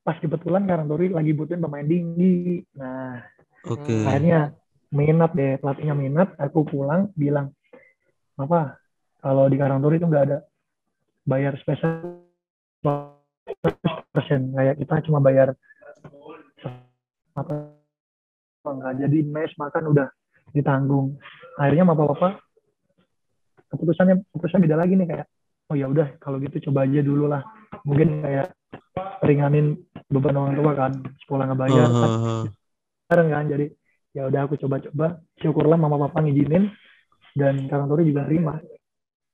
pas 0.00 0.16
kebetulan 0.16 0.64
Karangturi 0.64 1.08
lagi 1.08 1.32
butuhin 1.32 1.58
pemain 1.58 1.84
tinggi 1.84 2.62
nah 2.74 3.24
Oke. 3.64 4.04
akhirnya 4.04 4.52
minat 4.88 5.32
deh 5.32 5.56
pelatihnya 5.56 5.92
minat 5.92 6.28
aku 6.36 6.62
pulang 6.62 7.08
bilang 7.12 7.52
apa 8.36 8.78
kalau 9.18 9.44
di 9.50 9.56
Karangturi 9.58 9.98
itu 9.98 10.06
nggak 10.06 10.24
ada. 10.30 10.38
Bayar 11.28 11.52
spesial 11.60 12.24
persen. 14.14 14.54
Kayak 14.54 14.76
kita 14.80 14.94
cuma 15.10 15.18
bayar 15.20 15.52
apa 17.38 17.70
enggak 18.66 19.06
jadi 19.06 19.18
mes 19.22 19.52
makan 19.54 19.84
udah 19.94 20.08
ditanggung. 20.50 21.14
Akhirnya 21.58 21.86
mama 21.86 22.10
papa 22.14 22.42
keputusannya 23.68 24.24
keputusan 24.32 24.64
beda 24.64 24.76
lagi 24.80 24.96
nih 24.96 25.06
kayak 25.06 25.26
oh 25.68 25.76
ya 25.76 25.86
udah 25.86 26.16
kalau 26.18 26.40
gitu 26.42 26.70
coba 26.70 26.88
aja 26.88 27.00
dulu 27.04 27.30
lah. 27.30 27.42
Mungkin 27.84 28.24
kayak 28.24 28.54
ringanin 29.22 29.78
beban 30.08 30.38
orang 30.38 30.56
tua 30.56 30.72
kan 30.74 30.92
sekolah 31.26 31.44
nggak 31.46 31.60
bayar 31.60 31.86
Oh, 31.86 31.94
kan. 32.00 32.10
bareng 33.08 33.28
kan 33.32 33.44
jadi 33.48 33.66
ya 34.16 34.22
udah 34.26 34.40
aku 34.48 34.54
coba-coba. 34.58 35.22
Syukurlah 35.38 35.78
mama 35.78 36.08
papa 36.08 36.24
ngizinin 36.24 36.72
dan 37.38 37.70
Karangturi 37.70 38.08
juga 38.08 38.26
terima 38.26 38.58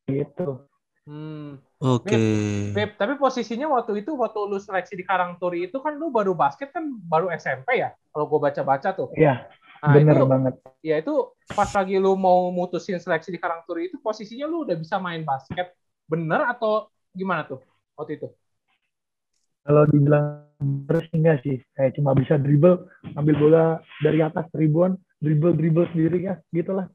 gitu. 0.08 0.64
Hmm. 1.04 1.60
Oke. 1.84 2.16
Beb, 2.72 2.96
tapi 2.96 3.20
posisinya 3.20 3.68
waktu 3.68 4.00
itu 4.00 4.16
waktu 4.16 4.40
lu 4.48 4.56
seleksi 4.56 4.96
di 4.96 5.04
Karangturi 5.04 5.68
itu 5.68 5.76
kan 5.84 6.00
lu 6.00 6.08
baru 6.08 6.32
basket 6.32 6.72
kan 6.72 6.88
baru 7.04 7.28
SMP 7.32 7.84
ya? 7.84 7.92
Kalau 8.08 8.24
gue 8.24 8.40
baca-baca 8.40 8.88
tuh. 8.96 9.12
Iya 9.12 9.44
nah, 9.84 9.92
bener 9.92 10.16
itu 10.16 10.24
banget. 10.24 10.54
Ya 10.80 10.96
itu 10.96 11.14
pas 11.52 11.68
lagi 11.76 12.00
lu 12.00 12.16
mau 12.16 12.48
mutusin 12.48 12.96
seleksi 12.96 13.28
di 13.28 13.40
Karangturi 13.40 13.92
itu 13.92 14.00
posisinya 14.00 14.48
lu 14.48 14.64
udah 14.64 14.76
bisa 14.80 14.96
main 14.96 15.20
basket 15.20 15.76
bener 16.08 16.40
atau 16.48 16.88
gimana 17.12 17.44
tuh 17.44 17.60
waktu 18.00 18.16
itu? 18.16 18.28
Kalau 19.64 19.84
dibilang 19.88 20.48
terus 20.88 21.04
enggak 21.12 21.44
sih. 21.44 21.60
Kayak 21.76 22.00
cuma 22.00 22.16
bisa 22.16 22.40
dribble 22.40 22.88
ambil 23.16 23.34
bola 23.36 23.64
dari 24.00 24.24
atas 24.24 24.48
ribuan 24.56 24.96
dribble 25.20 25.52
dribble 25.52 25.88
sendiri 25.92 26.32
ya 26.32 26.34
gitulah. 26.48 26.88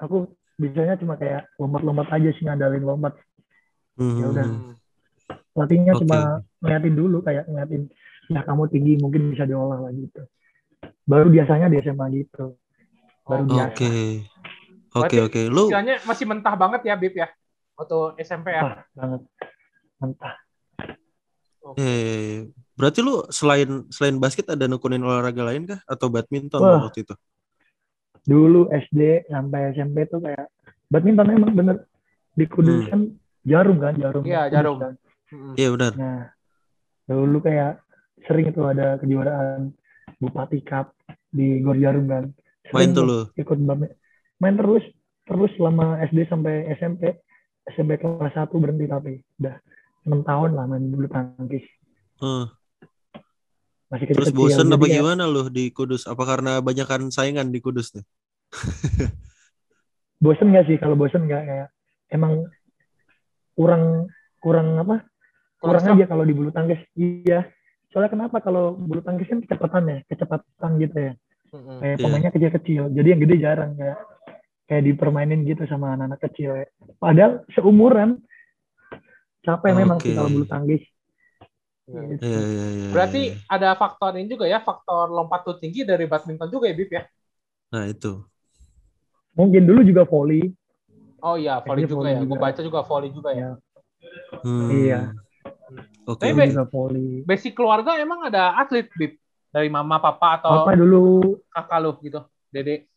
Aku 0.00 0.28
bisanya 0.54 0.94
cuma 1.00 1.18
kayak 1.18 1.50
lompat-lompat 1.58 2.08
aja 2.14 2.30
sih 2.34 2.44
ngandalin 2.46 2.84
lompat 2.84 3.14
Hmm. 3.94 4.18
Ya 4.18 4.26
udah. 4.26 4.46
Hmm. 4.50 4.74
pelatihnya 5.54 5.94
Oke. 5.94 6.02
cuma 6.02 6.18
ngeliatin 6.58 6.94
dulu 6.98 7.22
kayak 7.22 7.46
ngeliatin 7.46 7.82
ya 8.26 8.42
kamu 8.42 8.66
tinggi 8.74 8.98
mungkin 8.98 9.30
bisa 9.30 9.46
diolah 9.46 9.86
lah 9.86 9.94
gitu 9.94 10.26
baru 11.06 11.30
biasanya 11.30 11.70
di 11.70 11.78
SMA 11.78 12.06
gitu 12.18 12.58
baru 13.22 13.42
Oh, 13.46 13.48
biasa 13.48 13.70
Oke. 13.70 13.94
Oke 14.94 14.98
Berarti 14.98 15.16
oke. 15.22 15.40
Lu 15.46 15.70
istilahnya 15.70 16.02
masih 16.02 16.26
mentah 16.26 16.54
banget 16.58 16.80
ya 16.90 16.98
Bib 16.98 17.14
ya 17.14 17.30
waktu 17.78 17.98
SMP 18.26 18.50
ya 18.50 18.62
Wah, 18.66 18.82
banget 18.98 19.20
mentah 20.02 20.34
eh 21.80 22.50
berarti 22.76 23.00
lu 23.00 23.24
selain 23.32 23.88
selain 23.88 24.18
basket 24.20 24.50
ada 24.52 24.68
nekunin 24.68 25.00
olahraga 25.00 25.42
lain 25.48 25.64
kah 25.64 25.80
atau 25.88 26.10
badminton 26.12 26.60
Wah. 26.60 26.82
waktu 26.84 27.06
itu? 27.08 27.14
Dulu 28.24 28.66
SD 28.68 29.00
sampai 29.26 29.72
SMP 29.72 30.06
tuh 30.06 30.18
kayak 30.18 30.48
badminton 30.86 31.28
emang 31.30 31.52
bener 31.52 31.76
di 32.32 32.44
Hmm. 32.44 32.52
Kudus 32.52 32.84
kan 32.86 33.00
jarum 33.42 33.76
kan 33.78 33.94
jarum 33.94 34.22
Iya, 34.22 34.48
jarum. 34.48 34.76
kan. 34.78 34.92
Hmm. 35.26 35.54
Iya 35.54 35.68
benar. 35.70 35.92
nah 35.94 36.20
dulu 37.06 37.38
kayak 37.40 37.84
sering 38.22 38.48
itu 38.48 38.62
ada 38.62 38.96
kejuaraan 38.96 39.72
Bupati 40.16 40.60
Cup 40.62 40.96
di 41.28 41.60
Gor 41.60 41.76
Jarum 41.76 42.06
kan 42.06 42.24
Main 42.66 42.70
Sering 42.70 42.90
tuh 42.92 43.04
lu. 43.04 43.18
ikut 43.34 43.58
badmi- 43.60 43.92
main 44.36 44.54
terus 44.54 44.84
terus 45.24 45.52
selama 45.54 46.00
SD 46.02 46.24
sampai 46.26 46.68
SMP 46.72 47.12
SMP 47.66 47.96
kelas 47.96 48.32
1 48.34 48.48
berhenti 48.54 48.86
tapi 48.86 49.12
udah 49.38 49.56
enam 50.04 50.20
tahun 50.22 50.50
lah 50.52 50.64
main 50.66 50.84
bulu 50.86 51.06
tangkis 51.06 51.64
Eh, 52.16 52.44
masih 53.94 54.06
terus 54.10 54.34
bosen 54.34 54.66
apa 54.68 54.84
gimana 54.84 55.24
lu 55.24 55.46
di 55.48 55.70
Kudus? 55.70 56.10
Apa 56.10 56.26
karena 56.26 56.58
banyakan 56.58 57.14
saingan 57.14 57.54
di 57.54 57.62
Kudus 57.62 57.94
nih? 57.94 58.02
bosen 60.24 60.50
nggak 60.50 60.66
sih 60.66 60.76
kalau 60.80 60.98
bosen 60.98 61.26
nggak 61.26 61.42
kayak 61.44 61.68
emang 62.10 62.48
kurang 63.54 64.08
kurang 64.40 64.80
apa 64.80 65.04
kurang 65.60 65.84
serem. 65.84 65.96
aja 66.00 66.04
kalau 66.08 66.24
di 66.24 66.34
bulu 66.34 66.50
tangkis 66.50 66.80
iya 66.96 67.44
soalnya 67.88 68.10
kenapa 68.10 68.40
kalau 68.40 68.74
bulu 68.74 68.98
tangkis 69.00 69.28
kan 69.28 69.38
kecepatan 69.40 69.82
ya 69.86 69.98
kecepatan 70.10 70.70
gitu 70.80 70.98
ya 70.98 71.14
Hmm. 71.54 71.78
kayak 71.78 71.94
Iya. 71.94 72.02
pemainnya 72.02 72.30
kecil-kecil 72.34 72.82
jadi 72.90 73.08
yang 73.14 73.20
gede 73.22 73.36
jarang 73.38 73.78
kayak 73.78 73.98
kayak 74.66 74.82
dipermainin 74.90 75.46
gitu 75.46 75.62
sama 75.70 75.94
anak-anak 75.94 76.18
kecil 76.26 76.50
ya. 76.50 76.66
padahal 76.98 77.46
seumuran 77.54 78.18
capek 79.46 79.70
memang 79.70 80.02
Oke. 80.02 80.10
sih 80.10 80.18
kalau 80.18 80.34
bulu 80.34 80.50
tangkis. 80.50 80.82
Gitu. 81.84 82.24
Iya 82.24 82.40
iya 82.48 82.66
iya. 82.72 82.88
Berarti 82.96 83.20
iya. 83.28 83.36
ada 83.52 83.68
faktor 83.76 84.16
ini 84.16 84.26
juga 84.32 84.48
ya, 84.48 84.58
faktor 84.64 85.12
lompat 85.12 85.44
tuh 85.44 85.56
tinggi 85.60 85.84
dari 85.84 86.08
badminton 86.08 86.48
juga 86.48 86.64
ya, 86.70 86.74
Bib 86.74 86.90
ya? 86.90 87.02
Nah 87.72 87.84
itu. 87.90 88.24
mungkin 89.34 89.66
dulu 89.66 89.82
juga 89.82 90.06
volley 90.06 90.54
Oh 91.24 91.34
iya, 91.34 91.58
volley 91.58 91.82
Kayaknya 91.82 91.90
juga 91.90 91.98
volley 91.98 92.12
ya. 92.14 92.20
Gue 92.22 92.38
baca 92.38 92.60
juga 92.62 92.80
volley 92.84 93.10
juga 93.10 93.30
ya. 93.34 93.40
ya 93.40 93.50
Hmm. 94.44 94.68
Iya. 94.68 95.00
Oke. 96.04 96.20
Tapi 96.20 96.32
Be- 96.36 96.52
juga 96.52 96.64
volley 96.68 97.08
Basic 97.24 97.52
keluarga 97.56 97.96
emang 97.96 98.28
ada 98.28 98.54
atlet, 98.60 98.86
Bib? 98.92 99.16
Dari 99.48 99.68
mama, 99.72 99.96
papa 100.02 100.38
atau 100.38 100.66
Apa 100.66 100.76
dulu 100.76 101.38
kakak 101.48 101.78
lu 101.80 101.92
gitu, 102.02 102.20
Dede? 102.50 102.90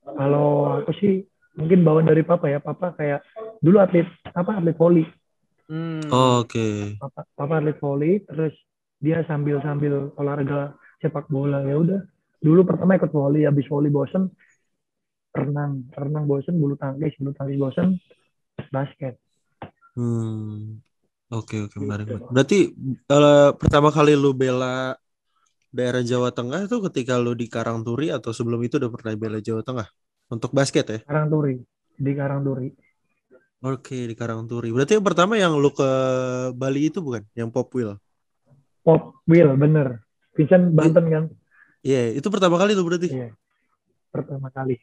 kalau 0.00 0.80
aku 0.82 0.90
sih 0.98 1.22
mungkin 1.54 1.86
bawaan 1.86 2.08
dari 2.08 2.22
papa 2.22 2.46
ya. 2.50 2.58
Papa 2.58 2.92
kayak 2.94 3.20
dulu 3.60 3.80
atlet 3.82 4.06
apa 4.30 4.58
atlet 4.58 4.76
voli. 4.76 5.04
Hmm. 5.70 6.02
Oh, 6.10 6.42
Oke. 6.42 6.98
Papa, 6.98 7.22
papa 7.38 7.54
atlet 7.62 7.78
voli 7.78 8.18
terus 8.26 8.50
dia 8.98 9.22
sambil 9.30 9.62
sambil 9.62 10.10
olahraga 10.18 10.74
sepak 10.98 11.30
bola 11.30 11.62
ya 11.62 11.78
udah. 11.78 12.00
Dulu 12.42 12.66
pertama 12.66 12.98
ikut 12.98 13.14
voli, 13.14 13.46
habis 13.46 13.70
voli 13.70 13.86
bosen 13.86 14.26
renang, 15.30 15.86
renang 15.94 16.26
bosen, 16.26 16.58
bulu 16.58 16.74
tangkis, 16.74 17.14
bulu 17.22 17.30
tangkis 17.38 17.58
bosen, 17.58 17.88
basket. 18.74 19.14
Hmm. 19.94 20.82
Oke 21.30 21.62
oke 21.62 21.78
menarik. 21.78 22.10
menarik. 22.10 22.26
Berarti 22.34 22.60
eh, 23.06 23.50
pertama 23.54 23.94
kali 23.94 24.18
lu 24.18 24.34
bela 24.34 24.98
daerah 25.70 26.02
Jawa 26.02 26.34
Tengah 26.34 26.66
itu 26.66 26.82
ketika 26.90 27.14
lu 27.22 27.38
di 27.38 27.46
Karangturi 27.46 28.10
atau 28.10 28.34
sebelum 28.34 28.58
itu 28.66 28.82
udah 28.82 28.90
pernah 28.90 29.14
bela 29.14 29.38
Jawa 29.38 29.62
Tengah 29.62 29.86
untuk 30.34 30.50
basket 30.50 30.86
ya? 30.90 30.98
Karangturi, 31.06 31.62
di 31.94 32.12
Karangturi. 32.18 32.89
Oke 33.60 34.08
di 34.08 34.16
Karangturi. 34.16 34.72
Berarti 34.72 34.96
yang 34.96 35.04
pertama 35.04 35.36
yang 35.36 35.52
lu 35.60 35.68
ke 35.68 35.84
Bali 36.56 36.88
itu 36.88 37.04
bukan? 37.04 37.20
Yang 37.36 37.48
Pop 37.52 37.68
Wheel? 37.76 38.00
Pop 38.80 39.20
Wheel, 39.28 39.52
bener. 39.60 40.00
Vincent 40.32 40.72
Banten 40.72 41.04
kan? 41.12 41.24
Iya 41.84 42.16
itu 42.16 42.28
pertama 42.32 42.56
kali 42.56 42.72
tuh 42.72 42.84
berarti. 42.88 43.08
Iya. 43.12 43.36
Pertama 44.08 44.48
kali. 44.48 44.80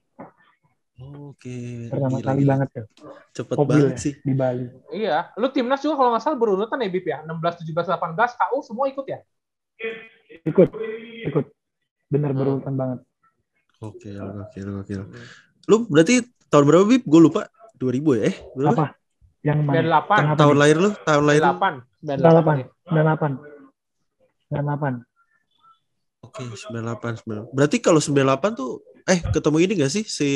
Oke. 0.98 1.90
Pertama 1.90 2.18
gila, 2.22 2.26
kali 2.26 2.42
gila. 2.42 2.52
banget 2.54 2.70
ya. 2.70 2.84
Cepet 3.34 3.56
Pop 3.58 3.66
banget 3.66 3.94
ya, 3.94 4.02
sih. 4.02 4.14
di 4.22 4.34
Bali. 4.34 4.66
Iya, 4.90 5.18
lu 5.38 5.48
timnas 5.50 5.82
juga 5.82 5.98
kalau 5.98 6.10
nggak 6.14 6.24
salah 6.26 6.38
berurutan 6.38 6.78
ya 6.78 6.90
Bip 6.90 7.06
ya, 7.06 7.22
16, 7.26 7.66
17, 7.66 7.86
18, 7.98 8.34
KU 8.34 8.58
semua 8.62 8.86
ikut 8.90 9.06
ya? 9.06 9.20
Ikut, 10.46 10.70
ikut. 11.30 11.46
Bener 12.10 12.30
Hmm. 12.34 12.40
berurutan 12.42 12.74
banget. 12.74 13.00
Oke 13.78 14.10
oke 14.18 14.60
oke. 14.82 14.94
Lu 15.70 15.86
berarti 15.86 16.22
tahun 16.50 16.66
berapa 16.66 16.86
Bib? 16.86 17.06
Gue 17.06 17.22
lupa. 17.26 17.46
2000 17.78 18.18
ya? 18.18 18.24
Eh, 18.28 18.36
berapa? 18.54 18.74
Apa? 18.74 18.88
Yang 19.42 19.60
mana? 19.62 19.74
98, 19.80 20.18
Yang 20.20 20.38
Tahun 20.38 20.56
lahir 20.58 20.78
lu? 20.78 20.90
Tahun 21.00 21.24
lahir 21.24 21.42
lu? 21.42 21.48
98, 21.48 21.74
98. 22.02 22.58
98. 22.90 23.38
98. 24.50 25.06
98. 25.06 25.06
Oke, 26.26 26.44
98 26.44 27.24
98. 27.24 27.56
Berarti 27.56 27.78
kalau 27.80 28.00
98 28.02 28.52
tuh 28.54 28.72
eh 29.08 29.20
ketemu 29.24 29.58
ini 29.64 29.74
gak 29.80 29.94
sih 29.94 30.04
si 30.04 30.32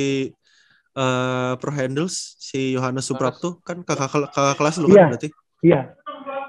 eh 0.92 1.54
Pro 1.56 1.72
Handles 1.72 2.36
si 2.38 2.76
Yohanes 2.76 3.04
Suprapto 3.04 3.60
kan 3.62 3.80
kakak 3.82 4.12
kakak 4.30 4.56
kelas 4.56 4.76
lu 4.80 4.88
Iya. 4.88 4.96
kan 4.96 5.08
berarti? 5.12 5.30
Iya. 5.62 5.80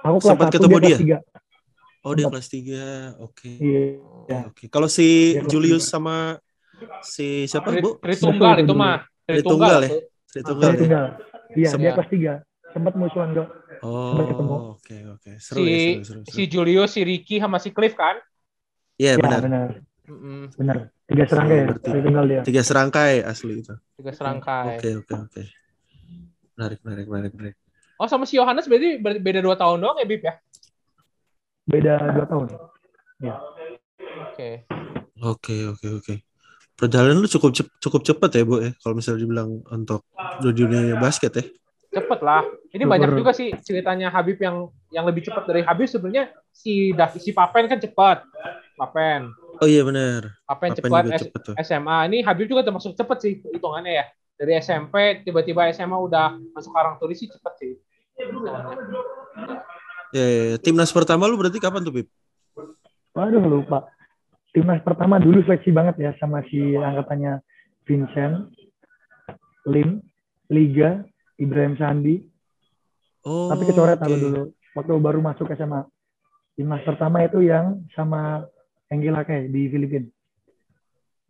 Aku 0.02 0.18
kelas 0.18 0.28
Sempat 0.28 0.46
1, 0.50 0.54
ketemu 0.54 0.70
dia 0.70 0.82
kelas 0.82 1.00
dia? 1.00 1.18
3. 1.22 2.02
Oh, 2.02 2.12
dia 2.12 2.26
kelas 2.26 2.46
3. 2.50 2.82
Oke. 3.22 3.50
Iya. 3.58 3.84
Oke, 4.02 4.34
Oke. 4.50 4.64
Kalau 4.68 4.88
si 4.90 5.06
Dia 5.34 5.46
Julius 5.46 5.86
tiga. 5.86 5.92
sama 5.94 6.16
si 7.00 7.46
siapa, 7.46 7.70
Bu? 7.78 7.98
Tritunggal 7.98 8.54
itu 8.58 8.74
mah. 8.74 9.06
Tritunggal 9.22 9.78
ya? 9.80 9.90
Tuh. 10.32 10.40
Tritunggal 10.40 10.64
Dia 10.64 10.72
ya? 10.72 10.80
tunggal. 10.80 11.04
Iya, 11.52 11.68
Sempat. 11.68 11.82
dia 11.84 11.92
kelas 11.92 12.08
3. 12.08 12.32
Sempat 12.72 12.92
musuhan 12.96 13.28
ketemu. 14.24 14.54
Oh, 14.56 14.64
oke 14.80 14.96
oke. 15.12 15.30
Seru 15.36 15.60
Si, 15.60 15.68
ya, 15.68 15.76
seru 15.76 16.02
seru. 16.02 16.20
seru. 16.24 16.32
si 16.32 16.42
Julius, 16.48 16.90
si 16.96 17.00
Ricky, 17.04 17.36
sama 17.36 17.58
si 17.60 17.68
Cliff 17.70 17.92
kan? 17.92 18.16
Iya, 18.96 19.16
Iya, 19.16 19.20
benar. 19.20 19.40
benar. 19.44 19.68
Mm-mm, 20.02 20.50
Benar. 20.58 20.76
Tiga 21.06 21.24
serangga 21.28 21.54
ya. 21.54 21.66
Tunggal 21.78 22.24
dia. 22.26 22.40
Tiga 22.42 22.62
serangkai 22.64 23.22
asli 23.22 23.60
itu. 23.60 23.74
tiga 24.00 24.10
serangkai. 24.10 24.80
Oke 24.80 24.88
oke 24.98 25.14
oke. 25.28 25.42
Menarik 26.56 26.80
menarik 26.82 27.06
menarik 27.06 27.32
menarik. 27.36 27.56
Oh 28.00 28.08
sama 28.10 28.24
si 28.26 28.34
Yohanes 28.40 28.66
berarti 28.66 28.98
ber- 28.98 29.20
beda 29.22 29.40
2 29.44 29.54
tahun 29.54 29.78
doang 29.78 29.98
ya 30.00 30.06
Bip 30.08 30.22
ya? 30.26 30.34
Beda 31.68 31.94
2 32.10 32.26
tahun. 32.26 32.46
Ya. 33.22 33.36
Oke. 34.26 34.66
Oke 35.22 35.56
oke 35.70 35.86
oke. 36.02 36.14
Perjalanan 36.72 37.20
lu 37.22 37.28
cukup 37.28 37.52
cep- 37.54 37.74
cukup 37.78 38.00
cepat 38.02 38.30
ya 38.34 38.42
bu 38.42 38.58
ya 38.58 38.70
kalau 38.80 38.94
misalnya 38.96 39.20
dibilang 39.22 39.60
untuk 39.70 40.02
di 40.42 40.50
dunia 40.50 40.96
basket 40.98 41.32
ya. 41.38 41.44
Cepet 41.92 42.20
lah. 42.24 42.40
Ini 42.72 42.88
Super. 42.88 42.92
banyak 42.96 43.10
juga 43.20 43.30
sih 43.36 43.52
ceritanya 43.60 44.08
Habib 44.08 44.40
yang 44.40 44.72
yang 44.88 45.04
lebih 45.04 45.28
cepat 45.28 45.44
dari 45.44 45.60
Habib 45.60 45.84
sebenarnya 45.84 46.32
si 46.48 46.96
Davi, 46.96 47.20
si 47.20 47.36
Papen 47.36 47.68
kan 47.68 47.76
cepat. 47.76 48.24
Papen. 48.80 49.28
Oh 49.60 49.68
iya 49.68 49.84
benar. 49.84 50.32
Papen 50.48 50.72
Papen 50.72 50.76
cepat 50.80 50.90
juga 51.04 51.16
S- 51.20 51.22
cepet 51.28 51.40
tuh. 51.44 51.54
SMA. 51.60 51.96
Ini 52.08 52.18
Habib 52.24 52.48
juga 52.48 52.64
termasuk 52.64 52.96
cepet 52.96 53.18
sih 53.20 53.32
hitungannya 53.44 53.92
ya. 53.92 54.04
Dari 54.40 54.52
SMP 54.58 55.20
tiba-tiba 55.22 55.68
SMA 55.70 55.94
udah 55.94 56.34
masuk 56.56 56.72
Karang 56.72 56.96
Turis 56.96 57.20
sih 57.20 57.28
cepet 57.28 57.52
sih. 57.60 57.72
Hitungannya. 58.16 58.74
Ya, 60.12 60.24
ya, 60.24 60.42
ya. 60.52 60.56
timnas 60.60 60.92
pertama 60.92 61.28
lu 61.28 61.36
berarti 61.36 61.60
kapan 61.60 61.84
tuh 61.84 61.92
Bib? 61.92 62.08
Waduh 63.12 63.44
lupa. 63.44 63.84
Timnas 64.52 64.84
pertama 64.84 65.16
dulu 65.16 65.40
seleksi 65.48 65.72
banget 65.72 65.96
ya 65.96 66.10
sama 66.20 66.44
si 66.52 66.76
angkatannya 66.76 67.40
Vincent, 67.88 68.52
Lim, 69.64 70.04
Liga, 70.52 71.00
Ibrahim 71.40 71.74
Sandi. 71.80 72.20
Oh. 73.24 73.48
Tapi 73.48 73.64
kecoret 73.64 73.96
oke. 73.96 74.04
aku 74.04 74.16
dulu. 74.20 74.42
Waktu 74.76 74.92
baru 75.00 75.18
masuk 75.24 75.48
SMA. 75.56 75.88
Timnas 76.52 76.84
pertama 76.84 77.24
itu 77.24 77.40
yang 77.40 77.80
sama 77.96 78.44
Engel 78.92 79.16
Akei 79.16 79.48
di 79.48 79.72
Filipina. 79.72 80.04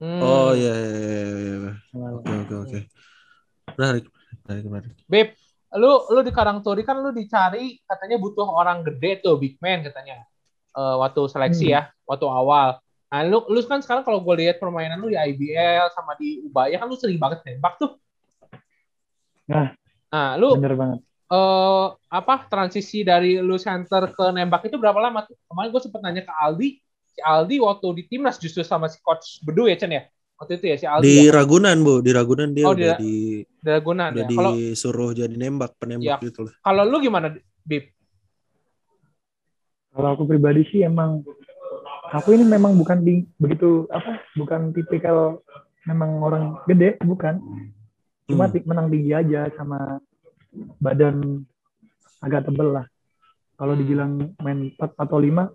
Hmm. 0.02 0.18
Oh 0.18 0.50
iya 0.50 0.74
iya 0.74 0.90
iya. 0.98 1.22
iya, 1.30 1.54
iya. 1.62 1.72
Oke 2.18 2.32
oke 2.42 2.54
oke. 2.66 2.78
Menarik 3.78 4.04
menarik 4.42 4.64
menarik. 4.66 4.92
Beb, 5.06 5.28
lu 5.78 5.92
lu 6.10 6.20
di 6.26 6.34
Karangturi 6.34 6.82
kan 6.82 6.98
lu 6.98 7.14
dicari 7.14 7.78
katanya 7.86 8.18
butuh 8.18 8.50
orang 8.50 8.82
gede 8.82 9.22
tuh, 9.22 9.38
big 9.38 9.62
man 9.62 9.86
katanya. 9.86 10.26
Eh, 10.74 10.96
waktu 10.98 11.22
seleksi 11.30 11.70
Hmm. 11.70 11.74
ya, 11.78 11.82
waktu 12.02 12.26
awal. 12.26 12.81
Nah, 13.12 13.28
lu 13.28 13.44
lu 13.52 13.60
kan 13.68 13.84
sekarang 13.84 14.08
kalau 14.08 14.24
gue 14.24 14.34
lihat 14.40 14.56
permainan 14.56 14.96
lu 14.96 15.12
di 15.12 15.20
IBL 15.20 15.92
sama 15.92 16.16
di 16.16 16.40
Ubaya 16.40 16.80
kan 16.80 16.88
lu 16.88 16.96
sering 16.96 17.20
banget 17.20 17.44
nembak 17.44 17.76
tuh. 17.76 18.00
Nah. 19.52 19.76
Nah, 20.08 20.30
lu 20.40 20.56
Bener 20.56 20.72
banget. 20.72 20.98
eh 21.28 21.86
apa 22.08 22.34
transisi 22.48 23.04
dari 23.04 23.36
lu 23.36 23.60
center 23.60 24.08
ke 24.16 24.24
nembak 24.32 24.64
itu 24.64 24.80
berapa 24.80 24.96
lama 24.96 25.28
tuh? 25.28 25.36
Kemarin 25.44 25.68
gue 25.68 25.82
sempet 25.84 26.00
nanya 26.00 26.24
ke 26.24 26.32
Aldi, 26.32 26.68
si 27.04 27.20
Aldi 27.20 27.56
waktu 27.60 27.86
di 28.00 28.02
timnas 28.08 28.40
justru 28.40 28.64
sama 28.64 28.88
si 28.88 28.96
coach 29.04 29.44
Bedu 29.44 29.68
ya 29.68 29.76
Chen 29.76 29.92
ya. 29.92 30.08
Waktu 30.40 30.56
itu 30.56 30.66
ya 30.72 30.76
si 30.80 30.86
Aldi 30.88 31.04
Di 31.04 31.16
ya, 31.28 31.36
Ragunan 31.36 31.76
bu, 31.84 32.00
di 32.00 32.10
Ragunan 32.16 32.48
dia 32.56 32.64
Oh, 32.64 32.72
udah 32.72 32.96
di- 32.96 33.44
di 33.44 33.60
Dragonan 33.60 34.10
udah 34.16 34.24
ya. 34.24 34.28
Kalau 34.32 34.52
disuruh 34.56 35.10
jadi 35.12 35.36
nembak 35.36 35.76
penembak 35.76 36.16
Iya. 36.20 36.32
gitu 36.32 36.48
loh. 36.48 36.54
kalau 36.64 36.82
lu 36.88 36.96
gimana, 36.96 37.28
Bib? 37.60 37.92
Kalau 39.92 40.08
aku 40.16 40.24
pribadi 40.24 40.64
sih 40.72 40.80
emang 40.80 41.20
aku 42.12 42.36
ini 42.36 42.44
memang 42.44 42.76
bukan 42.76 43.00
di, 43.00 43.24
begitu 43.36 43.88
apa 43.88 44.20
bukan 44.36 44.70
tipikal 44.70 45.40
memang 45.84 46.20
orang 46.20 46.44
gede 46.68 47.00
bukan 47.02 47.40
cuma 48.28 48.46
Hmm. 48.46 48.62
menang 48.64 48.88
tinggi 48.88 49.12
aja 49.12 49.50
sama 49.56 49.98
badan 50.78 51.42
agak 52.20 52.46
tebel 52.46 52.68
lah 52.70 52.86
kalau 53.56 53.74
Hmm. 53.74 53.80
dibilang 53.82 54.12
main 54.38 54.70
4 54.70 54.94
atau 54.94 55.18
5 55.18 55.50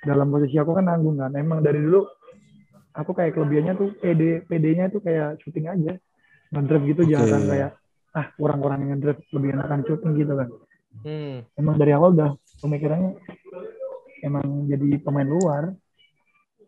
dalam 0.00 0.28
posisi 0.28 0.56
aku 0.56 0.72
kan 0.72 0.86
nanggung 0.86 1.18
kan 1.18 1.32
emang 1.34 1.60
dari 1.60 1.80
dulu 1.80 2.06
aku 2.92 3.10
kayak 3.12 3.36
kelebihannya 3.36 3.74
tuh 3.76 3.90
PD 3.96 4.22
PD-nya 4.46 4.88
tuh 4.88 5.00
kayak 5.00 5.40
syuting 5.40 5.66
aja 5.66 5.92
ngedrive 6.50 6.84
gitu 6.94 7.02
Oke. 7.04 7.12
jangan 7.12 7.42
kayak 7.46 7.70
ah 8.10 8.26
kurang-kurang 8.34 8.80
yang 8.82 8.90
ngedrive 8.96 9.20
lebih 9.32 9.48
enakan 9.54 9.80
syuting 9.84 10.12
gitu 10.16 10.34
kan 10.36 10.48
Hmm. 11.00 11.46
emang 11.54 11.76
dari 11.76 11.92
awal 11.94 12.10
udah 12.12 12.30
pemikirannya 12.58 13.14
emang 14.22 14.68
jadi 14.68 15.00
pemain 15.02 15.26
luar 15.26 15.74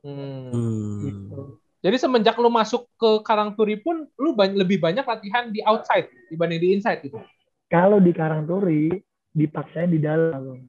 Hmm. 0.03 0.99
Gitu. 1.07 1.63
Jadi 1.83 1.97
semenjak 1.99 2.35
lu 2.39 2.51
masuk 2.51 2.87
ke 2.99 3.23
Karangturi 3.23 3.79
pun 3.79 4.07
lu 4.19 4.35
bany- 4.35 4.59
lebih 4.59 4.83
banyak 4.83 5.07
latihan 5.07 5.51
di 5.51 5.63
outside 5.63 6.11
dibanding 6.27 6.59
di 6.59 6.69
inside 6.79 7.07
gitu. 7.07 7.23
Kalau 7.71 8.03
di 8.03 8.11
Karangturi 8.11 8.91
dipaksain 9.31 9.91
di 9.91 10.03
dalam. 10.03 10.67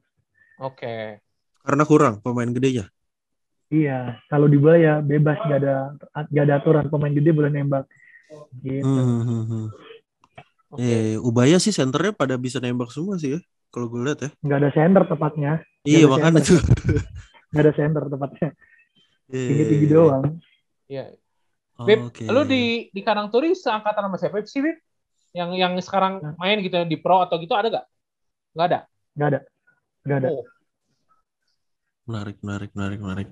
Oke. 0.62 1.18
Karena 1.66 1.82
kurang 1.82 2.22
pemain 2.22 2.46
gedenya. 2.46 2.86
Iya, 3.74 4.22
kalau 4.30 4.46
di 4.46 4.54
bola 4.54 4.78
ya 4.78 4.94
bebas 5.02 5.34
gak 5.50 5.58
ada 5.66 5.76
gak 6.30 6.44
ada 6.46 6.54
aturan 6.62 6.86
pemain 6.86 7.10
gede 7.10 7.30
boleh 7.34 7.50
nembak. 7.50 7.90
Gitu. 8.62 8.86
Hmm, 8.86 9.22
hmm, 9.26 9.44
hmm. 9.50 9.66
Oke. 10.74 10.82
Eh, 10.82 11.14
Ubaya 11.18 11.58
sih 11.58 11.74
senternya 11.74 12.14
pada 12.14 12.38
bisa 12.38 12.62
nembak 12.62 12.90
semua 12.94 13.18
sih 13.18 13.38
ya. 13.38 13.40
Kalau 13.74 13.90
gue 13.90 14.00
lihat 14.06 14.18
ya. 14.22 14.30
Nggak 14.38 14.58
ada 14.62 14.70
center 14.70 15.02
tepatnya. 15.10 15.52
Iya 15.82 16.06
makanya 16.06 16.40
tuh. 16.46 16.62
Nggak 17.50 17.62
ada 17.66 17.72
center 17.74 18.02
tepatnya. 18.06 18.48
Iya, 19.34 19.46
Tinggi-tinggi 19.50 19.86
iya, 19.86 19.90
iya. 19.90 19.98
doang. 19.98 20.24
Iya. 20.86 21.04
Oh, 21.74 21.86
Bib, 21.90 21.98
Oke. 22.06 22.22
lu 22.30 22.42
di 22.46 22.62
di 22.94 23.00
Karangturi 23.02 23.50
seangkatan 23.58 24.06
sama 24.06 24.14
siapa 24.14 24.38
sih, 24.46 24.62
Bib? 24.62 24.78
Yang 25.34 25.50
yang 25.58 25.72
sekarang 25.82 26.22
Nah. 26.22 26.38
main 26.38 26.62
gitu 26.62 26.78
di 26.86 26.94
pro 27.02 27.18
atau 27.26 27.34
gitu 27.42 27.50
ada 27.58 27.66
gak? 27.66 27.86
Nggak 28.54 28.66
ada. 28.70 28.78
Nggak 29.18 29.28
ada. 29.34 29.40
Nggak 30.06 30.18
ada. 30.22 30.28
Oh. 30.30 30.46
menarik 32.04 32.36
menarik 32.44 32.70
menarik 32.76 32.98
menarik. 33.00 33.28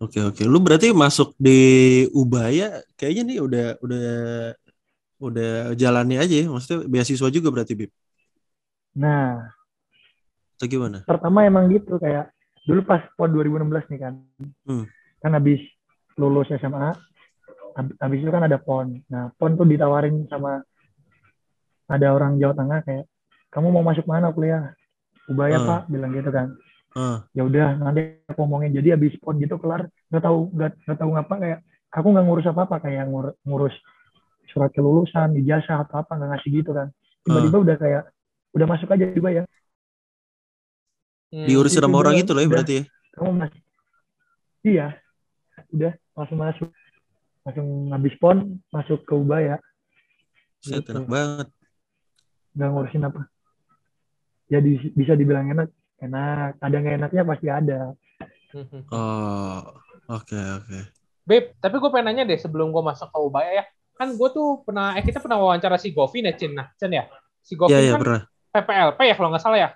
Oke 0.00 0.18
oke. 0.24 0.42
Lu 0.48 0.58
berarti 0.64 0.90
masuk 0.96 1.36
di 1.38 1.60
Ubaya 2.16 2.80
kayaknya 2.96 3.22
nih 3.28 3.38
udah 3.44 3.66
udah 3.84 4.08
udah 5.20 5.50
jalannya 5.76 6.18
aja 6.18 6.34
ya. 6.42 6.46
Maksudnya 6.48 6.88
beasiswa 6.88 7.28
juga 7.28 7.52
berarti 7.52 7.76
Bib. 7.76 7.92
Nah, 8.96 9.44
Atau 10.58 10.66
gimana? 10.66 11.06
pertama 11.06 11.46
emang 11.46 11.70
gitu 11.70 11.96
kayak 11.96 12.34
dulu 12.66 12.82
pas 12.82 13.00
pon 13.14 13.30
2016 13.30 13.86
nih 13.88 14.00
kan. 14.02 14.14
Hmm. 14.66 14.84
kan 15.18 15.34
habis 15.34 15.58
lulus 16.14 16.46
SMA 16.52 16.94
hab- 17.74 17.96
habis 17.96 18.18
itu 18.18 18.30
kan 18.30 18.42
ada 18.42 18.58
pon 18.58 19.02
nah 19.06 19.30
pon 19.34 19.54
tuh 19.54 19.62
ditawarin 19.64 20.26
sama 20.26 20.62
ada 21.88 22.06
orang 22.10 22.36
Jawa 22.36 22.54
Tengah 22.54 22.80
kayak 22.82 23.04
kamu 23.48 23.72
mau 23.72 23.82
masuk 23.82 24.04
mana 24.04 24.28
kuliah? 24.28 24.74
Ubaya 25.26 25.60
Hmm. 25.60 25.68
pak 25.68 25.80
bilang 25.88 26.12
gitu 26.12 26.30
kan. 26.30 26.52
Ah, 26.96 27.22
ya 27.36 27.44
udah 27.44 27.76
nanti 27.78 28.18
aku 28.26 28.42
ngomongin 28.42 28.72
jadi 28.74 28.96
habis 28.96 29.14
pon 29.20 29.38
gitu 29.38 29.56
kelar 29.56 29.86
nggak 30.10 30.22
tahu 30.24 30.50
nggak 30.52 30.70
nggak 30.84 30.98
tahu 30.98 31.10
ngapa 31.14 31.34
kayak 31.38 31.58
aku 31.88 32.06
nggak 32.10 32.24
ngurus 32.26 32.46
apa 32.48 32.60
apa 32.64 32.76
kayak 32.80 33.04
ngur- 33.06 33.36
ngurus 33.44 33.74
surat 34.48 34.72
kelulusan 34.72 35.36
ijazah 35.36 35.84
atau 35.84 36.00
apa 36.00 36.16
nggak 36.16 36.28
ngasih 36.34 36.50
gitu 36.60 36.70
kan. 36.72 36.88
Tiba-tiba 37.22 37.56
udah 37.60 37.76
kayak 37.76 38.02
udah 38.56 38.66
masuk 38.66 38.88
aja 38.88 39.04
juga 39.12 39.28
ya 39.30 39.44
Hmm. 41.28 41.44
diurusin 41.44 41.78
sama 41.78 41.92
Itu 41.92 42.00
orang 42.00 42.14
itu 42.16 42.30
loh 42.32 42.40
ya 42.40 42.48
berarti 42.48 42.74
ya. 42.74 42.82
kamu 43.12 43.30
masih 43.36 43.60
iya 44.64 44.86
udah 45.68 45.92
langsung 46.14 46.38
masuk 46.38 46.68
langsung 47.44 47.66
habis 47.92 48.14
pon 48.16 48.38
masuk 48.68 49.04
ke 49.04 49.12
Ubaya 49.12 49.56
Set, 50.58 50.82
Gitu. 50.82 50.90
enak 50.90 51.06
banget. 51.06 51.46
nggak 52.52 52.68
ngurusin 52.72 53.04
apa 53.04 53.20
jadi 54.48 54.70
bisa 54.92 55.12
dibilang 55.14 55.52
enak 55.52 55.68
enak 56.00 56.56
ada 56.58 56.76
nggak 56.78 56.96
enaknya 56.96 57.22
pasti 57.22 57.46
ada. 57.46 57.80
Oh, 58.88 59.60
oke 60.08 60.32
oke. 60.32 60.78
Beb, 61.28 61.52
tapi 61.60 61.76
gue 61.76 61.90
pengen 61.92 62.08
nanya 62.08 62.24
deh 62.24 62.40
sebelum 62.40 62.72
gue 62.72 62.80
masuk 62.80 63.12
ke 63.12 63.18
Ubaya 63.20 63.50
ya. 63.52 63.64
Kan 63.92 64.16
gue 64.16 64.28
tuh 64.32 64.64
pernah, 64.64 64.96
eh 64.96 65.04
kita 65.04 65.20
pernah 65.20 65.36
wawancara 65.36 65.76
si 65.76 65.92
Govin 65.92 66.24
ya, 66.24 66.32
Cin. 66.32 66.56
Nah, 66.56 66.72
Cin 66.80 66.96
ya. 66.96 67.04
Si 67.44 67.52
Govin 67.52 67.76
Iya 67.76 67.80
iya 67.84 67.92
kan 67.92 68.00
pernah. 68.00 68.22
PPLP 68.48 68.98
ya 69.04 69.14
kalau 69.20 69.28
nggak 69.28 69.44
salah 69.44 69.58
ya. 69.60 69.68